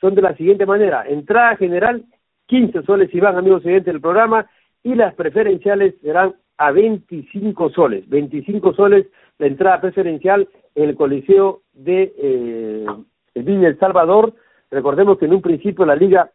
son 0.00 0.14
de 0.14 0.22
la 0.22 0.34
siguiente 0.36 0.64
manera. 0.64 1.04
Entrada 1.06 1.56
general, 1.56 2.02
15 2.46 2.82
soles 2.84 3.10
si 3.10 3.20
van, 3.20 3.36
amigos 3.36 3.62
oyentes 3.66 3.92
del 3.92 4.00
programa, 4.00 4.46
y 4.82 4.94
las 4.94 5.14
preferenciales 5.14 5.96
serán 6.00 6.34
a 6.56 6.70
25 6.70 7.68
soles. 7.70 8.08
25 8.08 8.72
soles 8.72 9.06
la 9.38 9.46
entrada 9.46 9.80
preferencial 9.80 10.48
en 10.74 10.88
el 10.90 10.96
Coliseo 10.96 11.62
de 11.72 12.12
eh, 12.16 12.86
el 13.34 13.42
Viña 13.42 13.68
El 13.68 13.78
Salvador. 13.78 14.34
Recordemos 14.70 15.18
que 15.18 15.26
en 15.26 15.34
un 15.34 15.42
principio 15.42 15.84
la 15.84 15.96
liga 15.96 16.30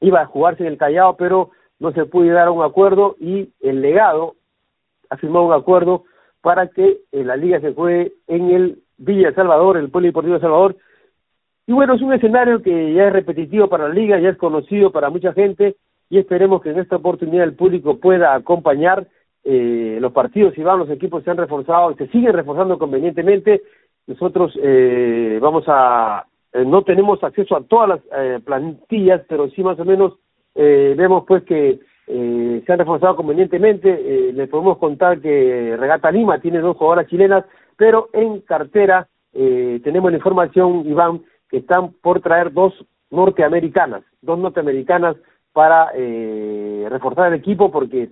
iba 0.00 0.20
a 0.20 0.26
jugarse 0.26 0.62
en 0.62 0.72
el 0.72 0.78
Callao, 0.78 1.16
pero 1.16 1.50
no 1.78 1.92
se 1.92 2.04
pudo 2.06 2.24
llegar 2.24 2.48
a 2.48 2.52
un 2.52 2.62
acuerdo 2.62 3.16
y 3.20 3.50
el 3.60 3.80
legado 3.80 4.36
ha 5.10 5.16
firmado 5.16 5.46
un 5.46 5.52
acuerdo 5.52 6.04
para 6.40 6.68
que 6.68 7.00
eh, 7.12 7.24
la 7.24 7.36
liga 7.36 7.60
se 7.60 7.72
juegue 7.72 8.12
en 8.26 8.50
el 8.50 8.78
Villa 8.96 9.28
El 9.28 9.34
Salvador, 9.34 9.76
el 9.76 9.90
Polideportivo 9.90 10.34
de 10.34 10.40
Salvador. 10.40 10.76
Y 11.66 11.72
bueno, 11.72 11.94
es 11.94 12.02
un 12.02 12.12
escenario 12.12 12.62
que 12.62 12.92
ya 12.92 13.06
es 13.06 13.12
repetitivo 13.12 13.68
para 13.68 13.88
la 13.88 13.94
liga, 13.94 14.18
ya 14.18 14.28
es 14.28 14.36
conocido 14.36 14.92
para 14.92 15.10
mucha 15.10 15.32
gente 15.32 15.76
y 16.10 16.18
esperemos 16.18 16.62
que 16.62 16.70
en 16.70 16.78
esta 16.78 16.96
oportunidad 16.96 17.44
el 17.44 17.54
público 17.54 17.98
pueda 17.98 18.34
acompañar 18.34 19.06
eh, 19.44 19.98
los 20.00 20.12
partidos, 20.12 20.54
si 20.54 20.62
van 20.62 20.78
los 20.78 20.90
equipos 20.90 21.22
se 21.22 21.30
han 21.30 21.36
reforzado, 21.36 21.90
y 21.90 21.94
se 21.96 22.08
siguen 22.08 22.32
reforzando 22.32 22.78
convenientemente, 22.78 23.62
nosotros 24.06 24.52
eh, 24.62 25.38
vamos 25.40 25.64
a, 25.66 26.26
eh, 26.54 26.64
no 26.64 26.82
tenemos 26.82 27.22
acceso 27.22 27.56
a 27.56 27.64
todas 27.64 27.88
las 27.88 28.00
eh, 28.16 28.40
plantillas, 28.44 29.22
pero 29.28 29.48
sí 29.50 29.62
más 29.62 29.78
o 29.80 29.84
menos 29.84 30.14
eh, 30.54 30.94
vemos 30.96 31.24
pues 31.26 31.42
que 31.42 31.80
se 32.06 32.70
han 32.70 32.78
reforzado 32.78 33.16
convenientemente, 33.16 34.30
les 34.34 34.46
podemos 34.50 34.76
contar 34.76 35.22
que 35.22 35.74
Regata 35.78 36.10
Lima 36.10 36.38
tiene 36.38 36.58
dos 36.58 36.76
jugadoras 36.76 37.06
chilenas, 37.06 37.46
pero 37.78 38.10
en 38.12 38.40
cartera 38.42 39.08
tenemos 39.32 40.10
la 40.10 40.18
información, 40.18 40.86
Iván, 40.86 41.22
que 41.48 41.56
están 41.56 41.94
por 42.02 42.20
traer 42.20 42.52
dos 42.52 42.74
norteamericanas, 43.10 44.02
dos 44.20 44.38
norteamericanas 44.38 45.16
para 45.54 45.92
reforzar 46.90 47.32
el 47.32 47.38
equipo 47.38 47.72
porque 47.72 48.10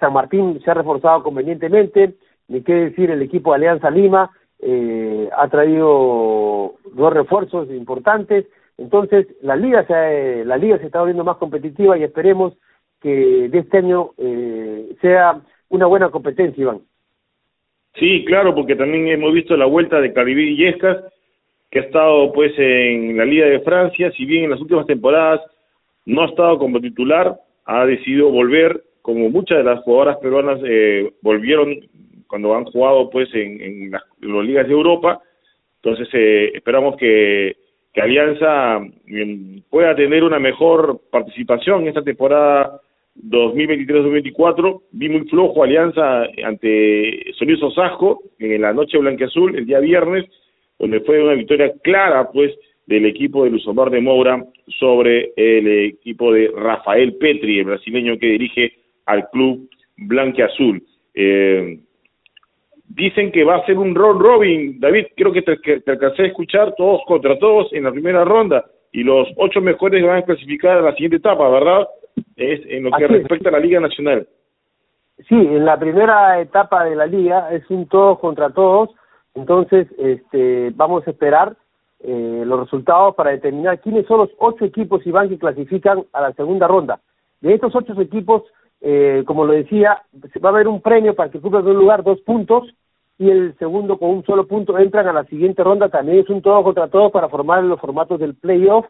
San 0.00 0.12
Martín 0.12 0.60
se 0.64 0.70
ha 0.70 0.74
reforzado 0.74 1.22
convenientemente, 1.22 2.14
ni 2.48 2.62
qué 2.62 2.74
decir 2.74 3.10
el 3.10 3.22
equipo 3.22 3.50
de 3.50 3.56
Alianza 3.56 3.90
Lima, 3.90 4.30
eh, 4.60 5.28
ha 5.36 5.48
traído 5.48 6.74
dos 6.94 7.12
refuerzos 7.12 7.68
importantes, 7.70 8.46
entonces 8.78 9.26
la 9.42 9.56
liga 9.56 9.84
se, 9.86 10.44
la 10.44 10.56
liga 10.56 10.78
se 10.78 10.86
está 10.86 11.00
volviendo 11.00 11.24
más 11.24 11.36
competitiva 11.36 11.98
y 11.98 12.04
esperemos 12.04 12.54
que 13.00 13.48
de 13.48 13.58
este 13.58 13.78
año 13.78 14.10
eh, 14.18 14.94
sea 15.00 15.40
una 15.68 15.86
buena 15.86 16.10
competencia, 16.10 16.62
Iván. 16.62 16.80
Sí, 17.94 18.24
claro, 18.24 18.54
porque 18.54 18.76
también 18.76 19.08
hemos 19.08 19.32
visto 19.32 19.56
la 19.56 19.66
vuelta 19.66 20.00
de 20.00 20.12
Caribe 20.12 20.42
Illescas, 20.42 20.98
que 21.70 21.80
ha 21.80 21.82
estado 21.82 22.32
pues 22.32 22.52
en 22.58 23.16
la 23.16 23.24
Liga 23.24 23.46
de 23.46 23.60
Francia, 23.60 24.12
si 24.12 24.24
bien 24.24 24.44
en 24.44 24.50
las 24.50 24.60
últimas 24.60 24.86
temporadas 24.86 25.40
no 26.06 26.22
ha 26.22 26.26
estado 26.26 26.58
como 26.58 26.80
titular, 26.80 27.36
ha 27.64 27.84
decidido 27.86 28.30
volver, 28.30 28.82
como 29.02 29.28
muchas 29.30 29.58
de 29.58 29.64
las 29.64 29.82
jugadoras 29.82 30.18
peruanas 30.18 30.60
eh, 30.64 31.12
volvieron 31.20 31.76
cuando 32.28 32.54
han 32.54 32.64
jugado 32.64 33.10
pues 33.10 33.28
en, 33.34 33.60
en 33.60 33.90
las, 33.90 34.02
ligas 34.20 34.66
de 34.66 34.72
Europa, 34.72 35.20
entonces 35.82 36.08
eh, 36.14 36.52
esperamos 36.54 36.96
que, 36.96 37.56
que 37.92 38.00
Alianza 38.00 38.78
mm, 38.78 39.58
pueda 39.68 39.94
tener 39.94 40.24
una 40.24 40.38
mejor 40.38 41.00
participación 41.10 41.82
en 41.82 41.88
esta 41.88 42.02
temporada 42.02 42.80
2023-2024. 43.20 44.82
Vi 44.92 45.08
muy 45.08 45.28
flojo 45.28 45.62
Alianza 45.62 46.24
ante 46.44 47.32
Solís 47.34 47.62
Osasco 47.62 48.22
en 48.38 48.62
la 48.62 48.72
noche 48.72 48.98
blanqueazul 48.98 49.56
el 49.56 49.66
día 49.66 49.80
viernes, 49.80 50.24
donde 50.78 51.00
fue 51.00 51.22
una 51.22 51.34
victoria 51.34 51.72
clara, 51.82 52.30
pues, 52.32 52.52
del 52.86 53.06
equipo 53.06 53.44
de 53.44 53.50
Luzomar 53.50 53.90
de 53.90 54.00
Moura 54.00 54.44
sobre 54.78 55.32
el 55.36 55.68
equipo 55.90 56.32
de 56.32 56.50
Rafael 56.54 57.14
Petri, 57.14 57.60
el 57.60 57.66
brasileño 57.66 58.18
que 58.18 58.26
dirige 58.26 58.72
al 59.06 59.28
club 59.30 59.68
blanqueazul. 59.96 60.82
Eh, 61.14 61.80
dicen 62.88 63.32
que 63.32 63.44
va 63.44 63.56
a 63.56 63.66
ser 63.66 63.78
un 63.78 63.94
round 63.94 64.20
robin, 64.20 64.80
David, 64.80 65.06
creo 65.16 65.32
que 65.32 65.42
te, 65.42 65.58
que 65.58 65.80
te 65.80 65.90
alcancé 65.90 66.22
a 66.22 66.26
escuchar 66.26 66.74
todos 66.76 67.00
contra 67.06 67.38
todos 67.38 67.72
en 67.72 67.84
la 67.84 67.92
primera 67.92 68.24
ronda 68.24 68.64
y 68.92 69.02
los 69.02 69.28
ocho 69.36 69.60
mejores 69.60 70.04
van 70.04 70.18
a 70.18 70.22
clasificar 70.22 70.78
a 70.78 70.82
la 70.82 70.92
siguiente 70.92 71.16
etapa, 71.16 71.48
¿verdad? 71.48 71.86
es 72.36 72.60
en 72.66 72.84
lo 72.84 72.90
que 72.90 73.06
respecta 73.06 73.48
a 73.48 73.52
la 73.52 73.58
Liga 73.58 73.80
Nacional. 73.80 74.26
Sí, 75.28 75.34
en 75.34 75.64
la 75.64 75.78
primera 75.78 76.40
etapa 76.40 76.84
de 76.84 76.96
la 76.96 77.06
liga 77.06 77.52
es 77.52 77.68
un 77.70 77.86
todos 77.86 78.18
contra 78.18 78.50
todos, 78.50 78.90
entonces 79.34 79.86
este, 79.98 80.70
vamos 80.74 81.06
a 81.06 81.10
esperar 81.10 81.56
eh, 82.00 82.42
los 82.44 82.60
resultados 82.60 83.14
para 83.14 83.30
determinar 83.30 83.80
quiénes 83.80 84.06
son 84.06 84.18
los 84.18 84.30
ocho 84.38 84.64
equipos, 84.64 85.06
Iván, 85.06 85.28
que 85.28 85.38
clasifican 85.38 86.04
a 86.12 86.22
la 86.22 86.32
segunda 86.32 86.66
ronda. 86.66 87.00
De 87.40 87.54
estos 87.54 87.74
ocho 87.76 87.98
equipos, 88.00 88.42
eh, 88.82 89.22
como 89.26 89.44
lo 89.44 89.52
decía, 89.52 90.02
va 90.44 90.48
a 90.48 90.52
haber 90.52 90.66
un 90.66 90.80
premio 90.80 91.14
para 91.14 91.30
que 91.30 91.38
ocupe 91.38 91.58
un 91.58 91.78
lugar, 91.78 92.02
dos 92.02 92.20
puntos, 92.22 92.74
y 93.16 93.30
el 93.30 93.56
segundo 93.58 93.98
con 93.98 94.10
un 94.10 94.24
solo 94.24 94.48
punto 94.48 94.76
entran 94.78 95.06
a 95.06 95.12
la 95.12 95.24
siguiente 95.24 95.62
ronda. 95.62 95.88
También 95.88 96.18
es 96.18 96.28
un 96.28 96.42
todo 96.42 96.64
contra 96.64 96.88
todos 96.88 97.12
para 97.12 97.28
formar 97.28 97.62
los 97.62 97.80
formatos 97.80 98.18
del 98.18 98.34
playoff 98.34 98.86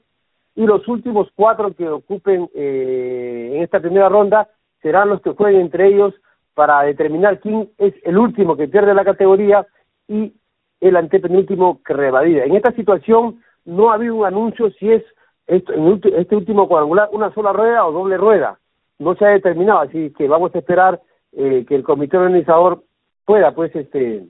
y 0.55 0.65
los 0.65 0.89
últimos 0.89 1.29
cuatro 1.35 1.75
que 1.75 1.87
ocupen 1.89 2.49
eh, 2.55 3.53
en 3.55 3.63
esta 3.63 3.81
primera 3.81 4.09
ronda 4.09 4.49
serán 4.81 5.11
los 5.11 5.21
que 5.21 5.33
jueguen 5.33 5.63
entre 5.63 5.89
ellos 5.89 6.15
para 6.55 6.83
determinar 6.83 7.41
quién 7.41 7.71
es 7.79 7.95
el 8.05 8.17
último 8.17 8.57
que 8.57 8.69
pierde 8.69 8.95
la 8.95 9.05
categoría 9.05 9.67
y 10.09 10.33
el 10.81 10.97
antepenúltimo 10.97 11.81
que 11.85 11.93
revalida. 11.93 12.45
En 12.45 12.57
esta 12.57 12.73
situación 12.73 13.41
no 13.65 13.91
ha 13.91 13.95
habido 13.95 14.17
un 14.17 14.27
anuncio 14.27 14.71
si 14.73 14.93
es 14.93 15.03
esto, 15.47 15.73
este 16.17 16.37
último 16.37 16.69
cuadrangular 16.69 17.09
una 17.13 17.33
sola 17.35 17.53
rueda 17.53 17.87
o 17.87 17.93
doble 17.93 18.17
rueda. 18.17 18.59
No 19.03 19.15
se 19.17 19.25
ha 19.25 19.31
determinado, 19.31 19.81
así 19.81 20.13
que 20.17 20.29
vamos 20.29 20.55
a 20.55 20.59
esperar 20.59 21.01
eh, 21.33 21.65
que 21.69 21.75
el 21.75 21.83
comité 21.83 22.17
organizador 22.17 22.83
pueda 23.25 23.53
pues 23.55 23.75
este 23.75 24.25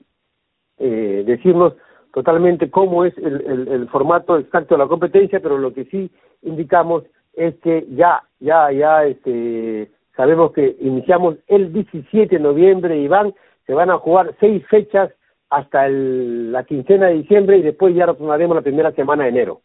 eh, 0.79 1.23
decirnos 1.25 1.73
totalmente 2.13 2.69
cómo 2.69 3.05
es 3.05 3.17
el, 3.17 3.41
el, 3.41 3.67
el, 3.67 3.87
formato 3.89 4.37
exacto 4.37 4.75
de 4.75 4.79
la 4.79 4.87
competencia, 4.87 5.39
pero 5.39 5.57
lo 5.57 5.73
que 5.73 5.85
sí 5.85 6.11
indicamos 6.43 7.03
es 7.33 7.55
que 7.55 7.85
ya, 7.95 8.21
ya, 8.39 8.71
ya 8.71 9.05
este, 9.05 9.89
sabemos 10.15 10.51
que 10.53 10.75
iniciamos 10.79 11.37
el 11.47 11.73
17 11.73 12.35
de 12.35 12.41
noviembre, 12.41 12.97
Iván, 12.97 13.33
se 13.65 13.73
van 13.73 13.89
a 13.89 13.97
jugar 13.97 14.35
seis 14.39 14.65
fechas 14.67 15.11
hasta 15.49 15.87
el, 15.87 16.51
la 16.51 16.63
quincena 16.63 17.07
de 17.07 17.15
diciembre 17.15 17.57
y 17.57 17.61
después 17.61 17.95
ya 17.95 18.05
retornaremos 18.05 18.55
la 18.55 18.61
primera 18.61 18.91
semana 18.91 19.23
de 19.23 19.29
enero. 19.29 19.61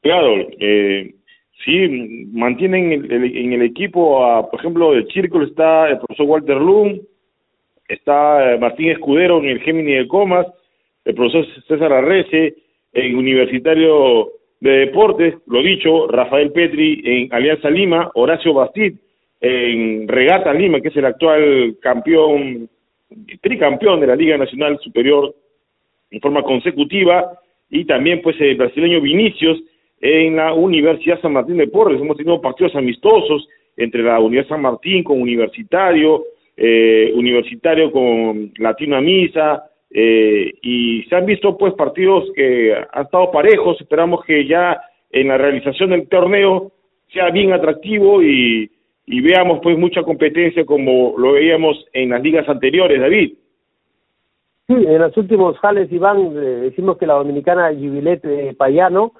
Claro, 0.00 0.34
eh, 0.58 1.14
sí, 1.64 2.28
mantienen 2.32 2.92
en 2.92 3.12
el, 3.12 3.36
en 3.36 3.52
el 3.52 3.62
equipo, 3.62 4.24
a, 4.24 4.50
por 4.50 4.60
ejemplo, 4.60 4.94
el 4.94 5.06
Círculo 5.08 5.46
está 5.46 5.88
el 5.88 5.98
profesor 5.98 6.26
Walter 6.26 6.56
Lum, 6.56 7.00
está 7.88 8.52
eh, 8.52 8.58
Martín 8.58 8.90
Escudero 8.90 9.38
en 9.38 9.46
el 9.46 9.60
Géminis 9.60 9.98
de 9.98 10.08
Comas, 10.08 10.46
el 11.04 11.14
profesor 11.14 11.46
César 11.68 11.92
Arrece, 11.92 12.54
en 12.92 13.16
Universitario 13.16 14.30
de 14.60 14.70
Deportes, 14.70 15.34
lo 15.46 15.62
dicho, 15.62 16.06
Rafael 16.08 16.52
Petri 16.52 17.02
en 17.04 17.32
Alianza 17.32 17.70
Lima, 17.70 18.10
Horacio 18.14 18.54
Bastit 18.54 18.94
en 19.40 20.06
Regata 20.06 20.52
Lima, 20.52 20.80
que 20.80 20.88
es 20.88 20.96
el 20.96 21.06
actual 21.06 21.76
campeón, 21.80 22.68
tricampeón 23.40 24.00
de 24.00 24.06
la 24.06 24.16
Liga 24.16 24.36
Nacional 24.38 24.78
Superior 24.80 25.34
en 26.10 26.20
forma 26.20 26.42
consecutiva, 26.42 27.32
y 27.70 27.86
también 27.86 28.20
pues 28.22 28.38
el 28.40 28.56
brasileño 28.56 29.00
Vinicius 29.00 29.62
en 30.02 30.34
la 30.34 30.52
Universidad 30.52 31.20
San 31.20 31.32
Martín 31.32 31.56
de 31.56 31.68
Porres. 31.68 32.00
Hemos 32.00 32.16
tenido 32.16 32.40
partidos 32.40 32.74
amistosos 32.74 33.48
entre 33.76 34.02
la 34.02 34.18
Universidad 34.18 34.56
San 34.56 34.62
Martín 34.62 35.04
con 35.04 35.22
Universitario, 35.22 36.24
eh, 36.56 37.12
Universitario 37.14 37.90
con 37.92 38.52
Latino 38.58 39.00
Misa, 39.00 39.64
eh, 39.90 40.52
y 40.60 41.04
se 41.04 41.14
han 41.14 41.24
visto 41.24 41.56
pues 41.56 41.72
partidos 41.74 42.24
que 42.34 42.74
han 42.74 43.04
estado 43.04 43.30
parejos, 43.30 43.80
esperamos 43.80 44.24
que 44.24 44.46
ya 44.46 44.80
en 45.10 45.28
la 45.28 45.38
realización 45.38 45.90
del 45.90 46.08
torneo 46.08 46.72
sea 47.12 47.30
bien 47.30 47.52
atractivo 47.52 48.22
y, 48.22 48.70
y 49.06 49.20
veamos 49.20 49.60
pues 49.62 49.78
mucha 49.78 50.02
competencia 50.02 50.64
como 50.64 51.14
lo 51.16 51.32
veíamos 51.32 51.86
en 51.92 52.10
las 52.10 52.22
ligas 52.22 52.48
anteriores, 52.48 53.00
David. 53.00 53.34
Sí, 54.66 54.74
en 54.74 54.98
los 54.98 55.16
últimos 55.16 55.58
jales, 55.58 55.92
Iván, 55.92 56.32
eh, 56.36 56.70
decimos 56.70 56.98
que 56.98 57.06
la 57.06 57.14
dominicana 57.14 57.68
Jubilete 57.68 58.54
Payano 58.54 59.12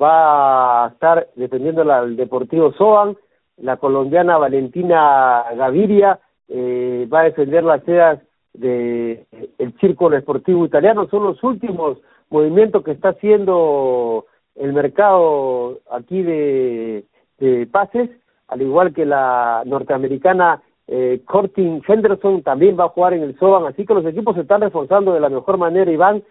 va 0.00 0.84
a 0.84 0.88
estar 0.88 1.28
defendiendo 1.36 1.82
al 1.90 2.16
Deportivo 2.16 2.72
Soan, 2.72 3.16
la 3.56 3.76
colombiana 3.76 4.38
Valentina 4.38 5.44
Gaviria 5.56 6.20
eh, 6.48 7.08
va 7.12 7.20
a 7.20 7.24
defender 7.24 7.64
las 7.64 7.82
sedas 7.84 8.20
de 8.54 9.26
el 9.58 9.78
círculo 9.78 10.16
esportivo 10.16 10.64
italiano. 10.64 11.08
Son 11.10 11.24
los 11.24 11.42
últimos 11.42 11.98
movimientos 12.30 12.84
que 12.84 12.92
está 12.92 13.10
haciendo 13.10 14.26
el 14.54 14.72
mercado 14.72 15.78
aquí 15.90 16.22
de, 16.22 17.04
de 17.38 17.66
pases 17.66 18.10
al 18.48 18.62
igual 18.62 18.92
que 18.92 19.06
la 19.06 19.62
norteamericana 19.66 20.62
eh, 20.86 21.20
Corting 21.26 21.82
Henderson 21.86 22.42
también 22.42 22.78
va 22.78 22.84
a 22.84 22.88
jugar 22.88 23.12
en 23.12 23.22
el 23.22 23.38
Soban 23.38 23.66
así 23.66 23.84
que 23.84 23.94
los 23.94 24.06
equipos 24.06 24.34
se 24.34 24.42
están 24.42 24.62
reforzando 24.62 25.12
de 25.12 25.20
la 25.20 25.28
mejor 25.28 25.58
manera 25.58 25.90
Iván 25.90 26.22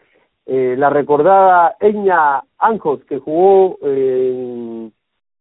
eh, 0.48 0.76
la 0.78 0.90
recordada 0.90 1.76
Eña 1.80 2.42
Anjos 2.58 3.04
que 3.04 3.20
jugó 3.20 3.78
en, 3.82 4.94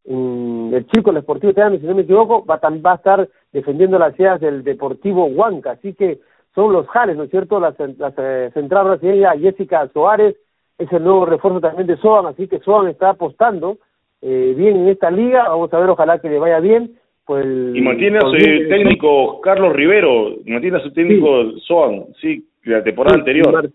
en 0.04 0.70
el 0.74 0.86
Círculo 0.92 1.20
Esportivo 1.20 1.52
Italiano, 1.52 1.78
si 1.78 1.86
no 1.86 1.94
me 1.94 2.02
equivoco, 2.02 2.44
va, 2.44 2.60
va 2.84 2.92
a 2.92 2.96
estar 2.96 3.28
defendiendo 3.52 3.98
las 3.98 4.18
ideas 4.18 4.40
del 4.40 4.64
Deportivo 4.64 5.26
Huanca. 5.26 5.72
Así 5.72 5.94
que 5.94 6.18
son 6.54 6.72
los 6.72 6.88
Jales, 6.88 7.16
¿no 7.16 7.22
es 7.22 7.30
cierto? 7.30 7.60
La, 7.60 7.72
la 7.98 8.12
eh, 8.18 8.50
central 8.52 8.86
brasileña 8.86 9.38
Jessica 9.38 9.88
Soares 9.92 10.34
es 10.78 10.92
el 10.92 11.04
nuevo 11.04 11.24
refuerzo 11.24 11.60
también 11.60 11.86
de 11.86 11.96
Soan, 11.98 12.26
así 12.26 12.48
que 12.48 12.58
Soan 12.58 12.88
está 12.88 13.10
apostando 13.10 13.78
eh, 14.22 14.54
bien 14.56 14.76
en 14.76 14.88
esta 14.88 15.10
liga, 15.10 15.48
vamos 15.48 15.72
a 15.72 15.78
ver, 15.78 15.90
ojalá 15.90 16.18
que 16.18 16.28
le 16.28 16.38
vaya 16.38 16.60
bien. 16.60 16.96
Pues 17.24 17.44
y 17.44 17.80
mantiene 17.80 18.18
a 18.18 18.20
su 18.22 18.36
técnico 18.68 19.40
Carlos 19.40 19.72
Rivero, 19.72 20.36
mantiene 20.46 20.78
a 20.78 20.80
su 20.80 20.92
técnico 20.92 21.44
sí. 21.44 21.60
Soan, 21.66 22.04
sí, 22.20 22.46
la 22.64 22.82
temporada 22.82 23.18
anterior. 23.18 23.70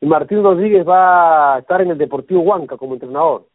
Y, 0.00 0.06
Martín 0.06 0.42
Rodríguez 0.42 0.86
va 0.86 1.56
a 1.56 1.58
estar 1.60 1.80
en 1.80 1.90
el 1.90 1.98
Deportivo 1.98 2.40
Huanca 2.40 2.76
como 2.76 2.94
entrenador. 2.94 3.46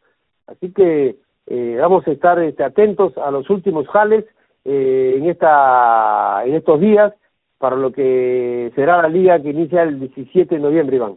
Así 0.46 0.72
que 0.72 1.16
eh, 1.46 1.76
vamos 1.80 2.06
a 2.06 2.12
estar 2.12 2.38
este, 2.40 2.64
atentos 2.64 3.16
a 3.18 3.30
los 3.30 3.48
últimos 3.50 3.88
jales 3.88 4.24
eh, 4.64 5.14
en 5.16 5.28
esta 5.28 6.42
en 6.44 6.54
estos 6.54 6.80
días 6.80 7.12
para 7.58 7.76
lo 7.76 7.92
que 7.92 8.72
será 8.74 9.02
la 9.02 9.08
liga 9.08 9.40
que 9.40 9.50
inicia 9.50 9.82
el 9.82 10.00
17 10.00 10.54
de 10.54 10.60
noviembre, 10.60 10.96
Iván. 10.96 11.14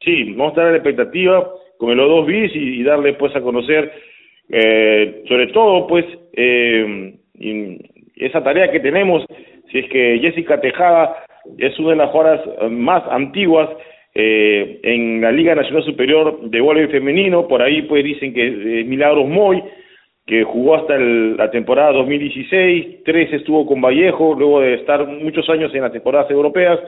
Sí, 0.00 0.32
vamos 0.32 0.46
a 0.46 0.50
estar 0.50 0.64
en 0.66 0.72
la 0.72 0.78
expectativa 0.78 1.50
con 1.78 1.90
el 1.90 2.00
O2 2.00 2.26
bis 2.26 2.52
y, 2.54 2.82
darle 2.82 3.14
pues 3.14 3.34
a 3.36 3.42
conocer, 3.42 3.92
eh, 4.48 5.22
sobre 5.28 5.48
todo 5.48 5.86
pues, 5.86 6.06
eh, 6.32 7.18
esa 8.16 8.42
tarea 8.42 8.70
que 8.70 8.80
tenemos, 8.80 9.24
si 9.70 9.80
es 9.80 9.90
que 9.90 10.18
Jessica 10.20 10.60
Tejada 10.60 11.24
es 11.58 11.78
una 11.78 11.90
de 11.90 11.96
las 11.96 12.10
jugadoras 12.10 12.70
más 12.70 13.02
antiguas 13.10 13.68
eh, 14.14 14.78
en 14.84 15.20
la 15.20 15.32
Liga 15.32 15.56
Nacional 15.56 15.82
Superior 15.82 16.48
de 16.48 16.60
Voleibol 16.60 16.92
Femenino, 16.92 17.48
por 17.48 17.62
ahí 17.62 17.82
pues 17.82 18.04
dicen 18.04 18.32
que 18.32 18.46
eh, 18.46 18.84
Milagros 18.84 19.26
Moy, 19.26 19.62
que 20.24 20.44
jugó 20.44 20.76
hasta 20.76 20.94
el, 20.94 21.36
la 21.36 21.50
temporada 21.50 21.92
2016, 21.92 23.02
tres 23.04 23.32
estuvo 23.32 23.66
con 23.66 23.80
Vallejo, 23.80 24.34
luego 24.38 24.60
de 24.60 24.74
estar 24.74 25.06
muchos 25.06 25.48
años 25.50 25.74
en 25.74 25.82
las 25.82 25.92
temporadas 25.92 26.30
europeas, 26.30 26.78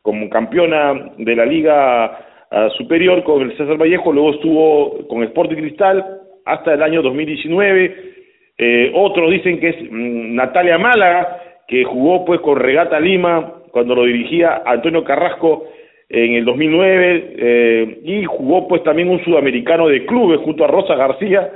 como 0.00 0.28
campeona 0.30 1.12
de 1.18 1.36
la 1.36 1.44
Liga 1.44 2.18
uh, 2.50 2.70
Superior 2.70 3.22
con 3.22 3.42
el 3.42 3.56
César 3.56 3.76
Vallejo, 3.76 4.12
luego 4.12 4.32
estuvo 4.32 5.06
con 5.08 5.22
Sporting 5.22 5.56
Cristal 5.56 6.22
hasta 6.44 6.74
el 6.74 6.82
año 6.82 7.02
2019. 7.02 8.12
Eh, 8.58 8.92
otros 8.94 9.30
dicen 9.30 9.60
que 9.60 9.68
es 9.68 9.76
mm, 9.90 10.34
Natalia 10.34 10.76
Málaga, 10.78 11.38
que 11.68 11.84
jugó 11.84 12.24
pues 12.24 12.40
con 12.40 12.58
Regata 12.58 12.98
Lima 12.98 13.62
cuando 13.70 13.94
lo 13.94 14.04
dirigía 14.04 14.62
Antonio 14.66 15.04
Carrasco 15.04 15.68
en 16.12 16.34
el 16.34 16.44
2009 16.44 17.34
eh, 17.38 17.98
y 18.04 18.24
jugó 18.24 18.68
pues 18.68 18.82
también 18.84 19.08
un 19.08 19.24
sudamericano 19.24 19.88
de 19.88 20.04
clubes 20.04 20.40
junto 20.40 20.62
a 20.62 20.68
Rosa 20.68 20.94
García, 20.94 21.50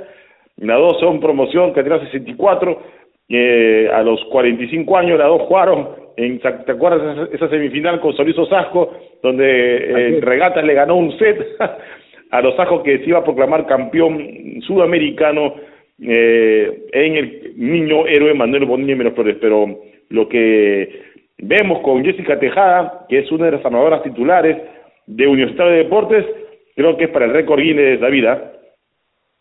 las 0.57 0.79
dos 0.79 0.99
son 0.99 1.19
promoción 1.19 1.73
que 1.73 1.83
tenía 1.83 1.99
64, 1.99 2.81
eh, 3.29 3.87
a 3.93 4.01
los 4.01 4.19
45 4.31 4.97
años. 4.97 5.19
Las 5.19 5.27
dos 5.27 5.43
jugaron, 5.43 5.89
en, 6.17 6.39
¿te 6.39 6.71
acuerdas 6.71 7.29
esa, 7.31 7.47
semifinal 7.49 7.99
con 7.99 8.15
Solís 8.15 8.37
Osasco, 8.37 8.91
donde 9.21 10.15
en 10.15 10.21
regatas 10.23 10.63
le 10.63 10.73
ganó 10.73 10.95
un 10.95 11.15
set 11.19 11.37
a 12.31 12.41
los 12.41 12.55
Osasco 12.55 12.81
que 12.81 12.97
se 12.97 13.09
iba 13.09 13.19
a 13.19 13.23
proclamar 13.23 13.67
campeón 13.67 14.61
sudamericano 14.65 15.53
eh, 16.01 16.85
en 16.93 17.15
el 17.15 17.53
niño 17.57 18.07
héroe 18.07 18.33
Manuel 18.33 18.65
Bonilla 18.65 18.95
Menos 18.95 19.13
Flores, 19.13 19.37
pero 19.39 19.79
lo 20.09 20.27
que 20.27 21.01
Vemos 21.39 21.81
con 21.83 22.03
Jessica 22.03 22.39
Tejada, 22.39 23.05
que 23.07 23.19
es 23.19 23.31
una 23.31 23.45
de 23.45 23.51
las 23.51 23.65
armadoras 23.65 24.01
titulares 24.01 24.57
de 25.05 25.27
Universidad 25.27 25.65
de 25.65 25.83
Deportes, 25.83 26.25
creo 26.75 26.97
que 26.97 27.05
es 27.05 27.09
para 27.11 27.25
el 27.25 27.33
récord 27.33 27.59
Guinness 27.59 27.99
de 27.99 28.03
la 28.03 28.09
vida. 28.09 28.53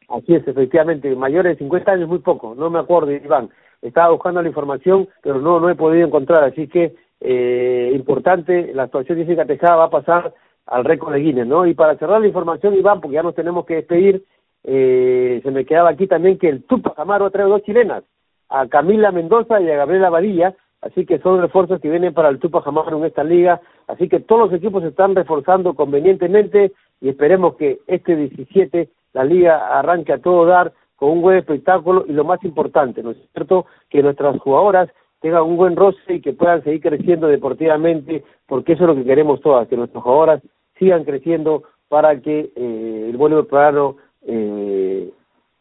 Así 0.09 0.35
es, 0.35 0.46
efectivamente, 0.46 1.14
mayores 1.16 1.52
de 1.52 1.59
50 1.64 1.92
años 1.92 2.09
muy 2.09 2.18
poco, 2.18 2.54
no 2.54 2.70
me 2.70 2.78
acuerdo, 2.78 3.12
Iván. 3.12 3.48
Estaba 3.82 4.11
buscando 4.11 4.42
la 4.42 4.48
información, 4.48 5.09
pero 5.22 5.40
no, 5.40 5.59
no 5.59 5.68
he 5.70 5.74
podido 5.74 6.06
encontrar, 6.06 6.44
así 6.44 6.68
que 6.68 6.94
eh, 7.20 7.92
importante, 7.94 8.72
la 8.74 8.85
actuación 8.85 9.18
de 9.18 9.24
Jessica 9.24 9.46
Tejada 9.46 9.76
va 9.76 9.85
a 9.85 9.90
pasar 9.90 10.35
al 10.66 10.85
récord 10.85 11.14
de 11.14 11.20
Guinness, 11.20 11.46
¿no? 11.46 11.66
Y 11.66 11.74
para 11.74 11.96
cerrar 11.96 12.20
la 12.20 12.26
información, 12.26 12.74
Iván, 12.74 13.00
porque 13.00 13.14
ya 13.14 13.22
nos 13.22 13.35
tenemos 13.35 13.64
que 13.64 13.76
despedir, 13.76 14.22
eh, 14.64 15.40
se 15.42 15.50
me 15.50 15.64
quedaba 15.64 15.90
aquí 15.90 16.06
también 16.06 16.38
que 16.38 16.48
el 16.48 16.64
Tupac 16.64 16.98
Amaro 16.98 17.30
trae 17.30 17.46
dos 17.46 17.62
chilenas, 17.62 18.04
a 18.48 18.66
Camila 18.68 19.12
Mendoza 19.12 19.61
y 19.61 19.70
a 19.70 19.76
Gabriela 19.76 20.11
Badilla, 20.11 20.54
así 20.87 21.05
que 21.05 21.18
son 21.18 21.40
refuerzos 21.40 21.81
que 21.81 21.90
vienen 21.90 22.14
para 22.14 22.29
el 22.29 22.38
Tupac 22.38 22.66
Amaru 22.66 22.99
en 22.99 23.07
esta 23.07 23.25
liga, 23.25 23.61
así 23.87 24.09
que 24.09 24.20
todos 24.20 24.51
los 24.51 24.59
equipos 24.59 24.83
se 24.83 24.88
están 24.88 25.14
reforzando 25.14 25.75
convenientemente 25.75 26.72
y 27.01 27.09
esperemos 27.09 27.57
que 27.57 27.81
este 27.87 28.16
17 28.16 28.88
la 29.12 29.25
liga 29.25 29.79
arranque 29.79 30.12
a 30.12 30.18
todo 30.18 30.46
dar 30.46 30.72
con 30.96 31.11
un 31.11 31.22
buen 31.22 31.38
espectáculo 31.38 32.05
y 32.07 32.12
lo 32.12 32.25
más 32.25 32.42
importante, 32.44 33.03
¿no 33.03 33.11
es 33.11 33.18
cierto?, 33.33 33.66
que 33.90 34.03
nuestras 34.03 34.38
jugadoras 34.38 34.88
tengan 35.20 35.42
un 35.42 35.57
buen 35.57 35.77
roce 35.77 36.14
y 36.14 36.20
que 36.20 36.33
puedan 36.33 36.62
seguir 36.62 36.81
creciendo 36.81 37.27
deportivamente, 37.27 38.25
porque 38.46 38.75
eso 38.75 38.85
es 38.85 38.88
lo 38.88 38.94
que 38.94 39.05
queremos 39.05 39.40
todas, 39.40 39.68
que 39.68 39.77
nuestras 39.77 40.03
jugadoras 40.03 40.42
sigan 40.79 41.05
creciendo 41.05 41.64
para 41.88 42.20
que 42.20 42.51
eh, 42.55 43.07
el 43.11 43.16
vuelo 43.16 43.46
peruano 43.46 43.96
eh, 44.27 45.11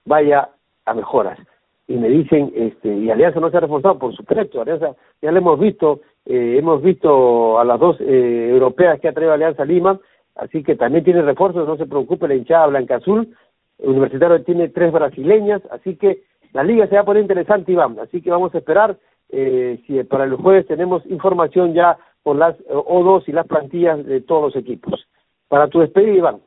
vaya 0.05 0.49
a 0.85 0.93
mejoras 0.93 1.39
y 1.87 1.95
me 1.95 2.09
dicen, 2.09 2.51
este, 2.55 2.93
y 2.93 3.09
Alianza 3.11 3.39
no 3.39 3.51
se 3.51 3.57
ha 3.57 3.61
reforzado, 3.61 3.99
por 3.99 4.15
supuesto, 4.15 4.61
Alianza, 4.61 4.95
ya 5.21 5.31
lo 5.31 5.37
hemos 5.37 5.59
visto, 5.59 6.01
eh, 6.25 6.55
hemos 6.57 6.81
visto 6.81 7.59
a 7.59 7.63
las 7.63 7.79
dos 7.79 7.97
eh, 8.01 8.49
europeas 8.49 8.99
que 8.99 9.07
ha 9.07 9.13
traído 9.13 9.33
Alianza 9.33 9.65
Lima, 9.65 9.99
así 10.35 10.63
que 10.63 10.75
también 10.75 11.03
tiene 11.03 11.21
refuerzos, 11.21 11.67
no 11.67 11.77
se 11.77 11.85
preocupe 11.85 12.27
la 12.27 12.35
hinchada 12.35 12.67
blanca 12.67 12.95
azul, 12.95 13.35
universitario 13.77 14.43
tiene 14.43 14.69
tres 14.69 14.91
brasileñas, 14.91 15.61
así 15.69 15.95
que 15.95 16.23
la 16.53 16.63
liga 16.63 16.87
se 16.87 16.95
va 16.95 17.01
a 17.01 17.05
poner 17.05 17.21
interesante, 17.21 17.71
Iván, 17.71 17.99
así 17.99 18.21
que 18.21 18.31
vamos 18.31 18.55
a 18.55 18.57
esperar, 18.57 18.97
eh, 19.29 19.79
si 19.85 20.03
para 20.05 20.23
el 20.23 20.35
jueves 20.35 20.65
tenemos 20.65 21.05
información 21.05 21.73
ya 21.73 21.97
por 22.23 22.35
las 22.35 22.57
O2 22.67 23.23
y 23.27 23.31
las 23.31 23.45
plantillas 23.45 24.03
de 24.03 24.21
todos 24.21 24.53
los 24.53 24.55
equipos. 24.55 25.07
Para 25.47 25.67
tu 25.67 25.79
despedida, 25.79 26.13
Iván. 26.13 26.37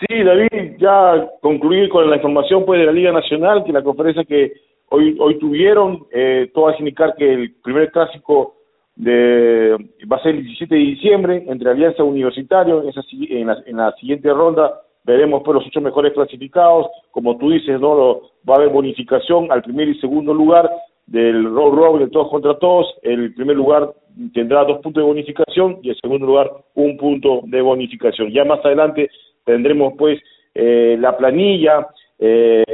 Sí, 0.00 0.22
David, 0.22 0.76
ya 0.78 1.28
concluir 1.40 1.88
con 1.88 2.08
la 2.08 2.16
información 2.16 2.64
pues 2.64 2.80
de 2.80 2.86
la 2.86 2.92
Liga 2.92 3.12
Nacional, 3.12 3.64
que 3.64 3.72
la 3.72 3.82
conferencia 3.82 4.24
que 4.24 4.52
hoy 4.88 5.16
hoy 5.20 5.38
tuvieron, 5.38 6.06
eh, 6.10 6.50
todo 6.52 6.66
va 6.66 6.72
a 6.72 6.78
indicar 6.78 7.14
que 7.16 7.32
el 7.32 7.54
primer 7.62 7.90
clásico 7.92 8.56
de 8.96 9.76
va 10.10 10.16
a 10.16 10.22
ser 10.22 10.34
el 10.34 10.44
17 10.44 10.74
de 10.74 10.80
diciembre 10.80 11.44
entre 11.46 11.70
Alianza 11.70 12.02
Universitario, 12.02 12.88
esa, 12.88 13.00
en, 13.12 13.46
la, 13.46 13.62
en 13.64 13.76
la 13.76 13.92
siguiente 13.92 14.28
ronda 14.32 14.80
veremos 15.04 15.42
pues 15.44 15.56
los 15.56 15.66
ocho 15.66 15.80
mejores 15.80 16.12
clasificados, 16.12 16.86
como 17.10 17.36
tú 17.36 17.50
dices, 17.50 17.80
no 17.80 18.20
va 18.48 18.54
a 18.54 18.56
haber 18.56 18.68
bonificación 18.68 19.50
al 19.50 19.62
primer 19.62 19.88
y 19.88 19.98
segundo 19.98 20.32
lugar 20.32 20.70
del 21.06 21.44
roll 21.44 21.76
roll 21.76 21.98
de 21.98 22.08
todos 22.08 22.30
contra 22.30 22.58
todos, 22.58 22.86
el 23.02 23.34
primer 23.34 23.56
lugar 23.56 23.92
tendrá 24.32 24.64
dos 24.64 24.80
puntos 24.80 25.02
de 25.02 25.08
bonificación 25.08 25.78
y 25.82 25.90
el 25.90 25.96
segundo 26.00 26.26
lugar 26.26 26.50
un 26.74 26.96
punto 26.96 27.40
de 27.44 27.60
bonificación. 27.60 28.30
Ya 28.30 28.44
más 28.44 28.64
adelante 28.64 29.10
tendremos 29.44 29.94
pues 29.98 30.20
eh, 30.54 30.96
la 30.98 31.16
planilla, 31.16 31.88
eh, 32.18 32.64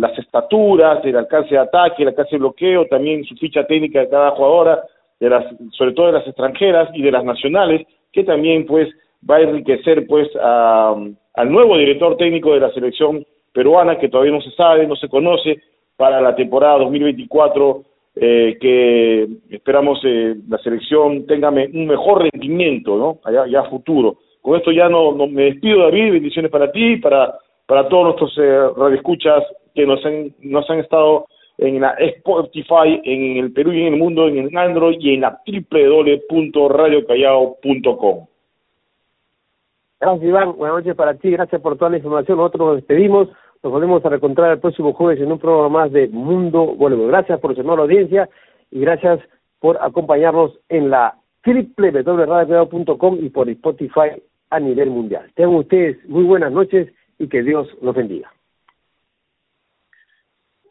las 0.00 0.18
estaturas, 0.18 1.04
el 1.04 1.16
alcance 1.16 1.50
de 1.50 1.58
ataque, 1.58 2.02
el 2.02 2.08
alcance 2.08 2.32
de 2.32 2.38
bloqueo, 2.38 2.86
también 2.86 3.24
su 3.24 3.34
ficha 3.36 3.66
técnica 3.66 4.00
de 4.00 4.08
cada 4.08 4.30
jugadora, 4.32 4.82
de 5.20 5.30
las, 5.30 5.44
sobre 5.72 5.92
todo 5.92 6.06
de 6.06 6.12
las 6.12 6.26
extranjeras 6.26 6.90
y 6.94 7.02
de 7.02 7.12
las 7.12 7.24
nacionales, 7.24 7.86
que 8.12 8.24
también 8.24 8.66
pues 8.66 8.88
va 9.28 9.36
a 9.36 9.42
enriquecer 9.42 10.06
pues 10.06 10.28
al 10.36 11.52
nuevo 11.52 11.76
director 11.78 12.16
técnico 12.16 12.54
de 12.54 12.60
la 12.60 12.72
selección 12.72 13.24
peruana, 13.52 13.98
que 13.98 14.08
todavía 14.08 14.32
no 14.32 14.40
se 14.40 14.52
sabe, 14.52 14.86
no 14.86 14.96
se 14.96 15.08
conoce, 15.08 15.60
para 15.98 16.20
la 16.20 16.36
temporada 16.36 16.78
2024, 16.78 17.82
eh, 18.14 18.56
que 18.60 19.28
esperamos 19.50 20.00
eh, 20.04 20.36
la 20.48 20.58
selección 20.58 21.26
tenga 21.26 21.50
un 21.50 21.86
mejor 21.86 22.22
rendimiento, 22.22 22.96
¿no? 22.96 23.18
Allá, 23.24 23.46
ya 23.48 23.64
futuro. 23.64 24.18
Con 24.48 24.56
esto 24.56 24.72
ya 24.72 24.88
no, 24.88 25.12
me 25.12 25.42
despido, 25.42 25.82
David. 25.82 26.12
Bendiciones 26.12 26.50
para 26.50 26.72
ti, 26.72 26.96
para, 26.96 27.38
para 27.66 27.86
todos 27.86 28.04
nuestros 28.04 28.32
eh, 28.38 28.70
radioescuchas 28.78 29.44
que 29.74 29.84
nos 29.84 30.02
han, 30.06 30.32
nos 30.40 30.70
han 30.70 30.78
estado 30.78 31.26
en 31.58 31.82
la 31.82 31.90
Spotify, 31.90 32.98
en 33.04 33.36
el 33.36 33.52
Perú 33.52 33.74
y 33.74 33.82
en 33.82 33.92
el 33.92 34.00
mundo, 34.00 34.26
en 34.26 34.38
el 34.38 34.56
Android 34.56 34.96
y 35.00 35.12
en 35.12 35.20
la 35.20 35.38
www.radiocallao.com. 35.46 38.26
Gracias, 40.00 40.24
Iván. 40.24 40.56
Buenas 40.56 40.78
noches 40.78 40.96
para 40.96 41.12
ti. 41.12 41.30
Gracias 41.30 41.60
por 41.60 41.76
toda 41.76 41.90
la 41.90 41.98
información. 41.98 42.38
Nosotros 42.38 42.68
nos 42.68 42.76
despedimos. 42.76 43.28
Nos 43.62 43.70
volvemos 43.70 44.02
a 44.02 44.08
reencontrar 44.08 44.52
el 44.52 44.60
próximo 44.60 44.94
jueves 44.94 45.20
en 45.20 45.30
un 45.30 45.38
programa 45.38 45.80
más 45.80 45.92
de 45.92 46.08
Mundo 46.08 46.74
Vuelvo. 46.74 47.06
Gracias 47.08 47.38
por 47.38 47.54
su 47.54 47.62
la 47.62 47.74
audiencia 47.74 48.30
y 48.70 48.80
gracias 48.80 49.20
por 49.60 49.76
acompañarnos 49.82 50.58
en 50.70 50.88
la 50.88 51.16
www.radiocallao.com 51.44 53.18
y 53.20 53.28
por 53.28 53.50
Spotify 53.50 54.22
a 54.50 54.60
nivel 54.60 54.90
mundial. 54.90 55.30
Tengan 55.34 55.56
ustedes 55.56 55.96
muy 56.08 56.24
buenas 56.24 56.52
noches 56.52 56.88
y 57.18 57.28
que 57.28 57.42
Dios 57.42 57.68
los 57.82 57.94
bendiga. 57.94 58.32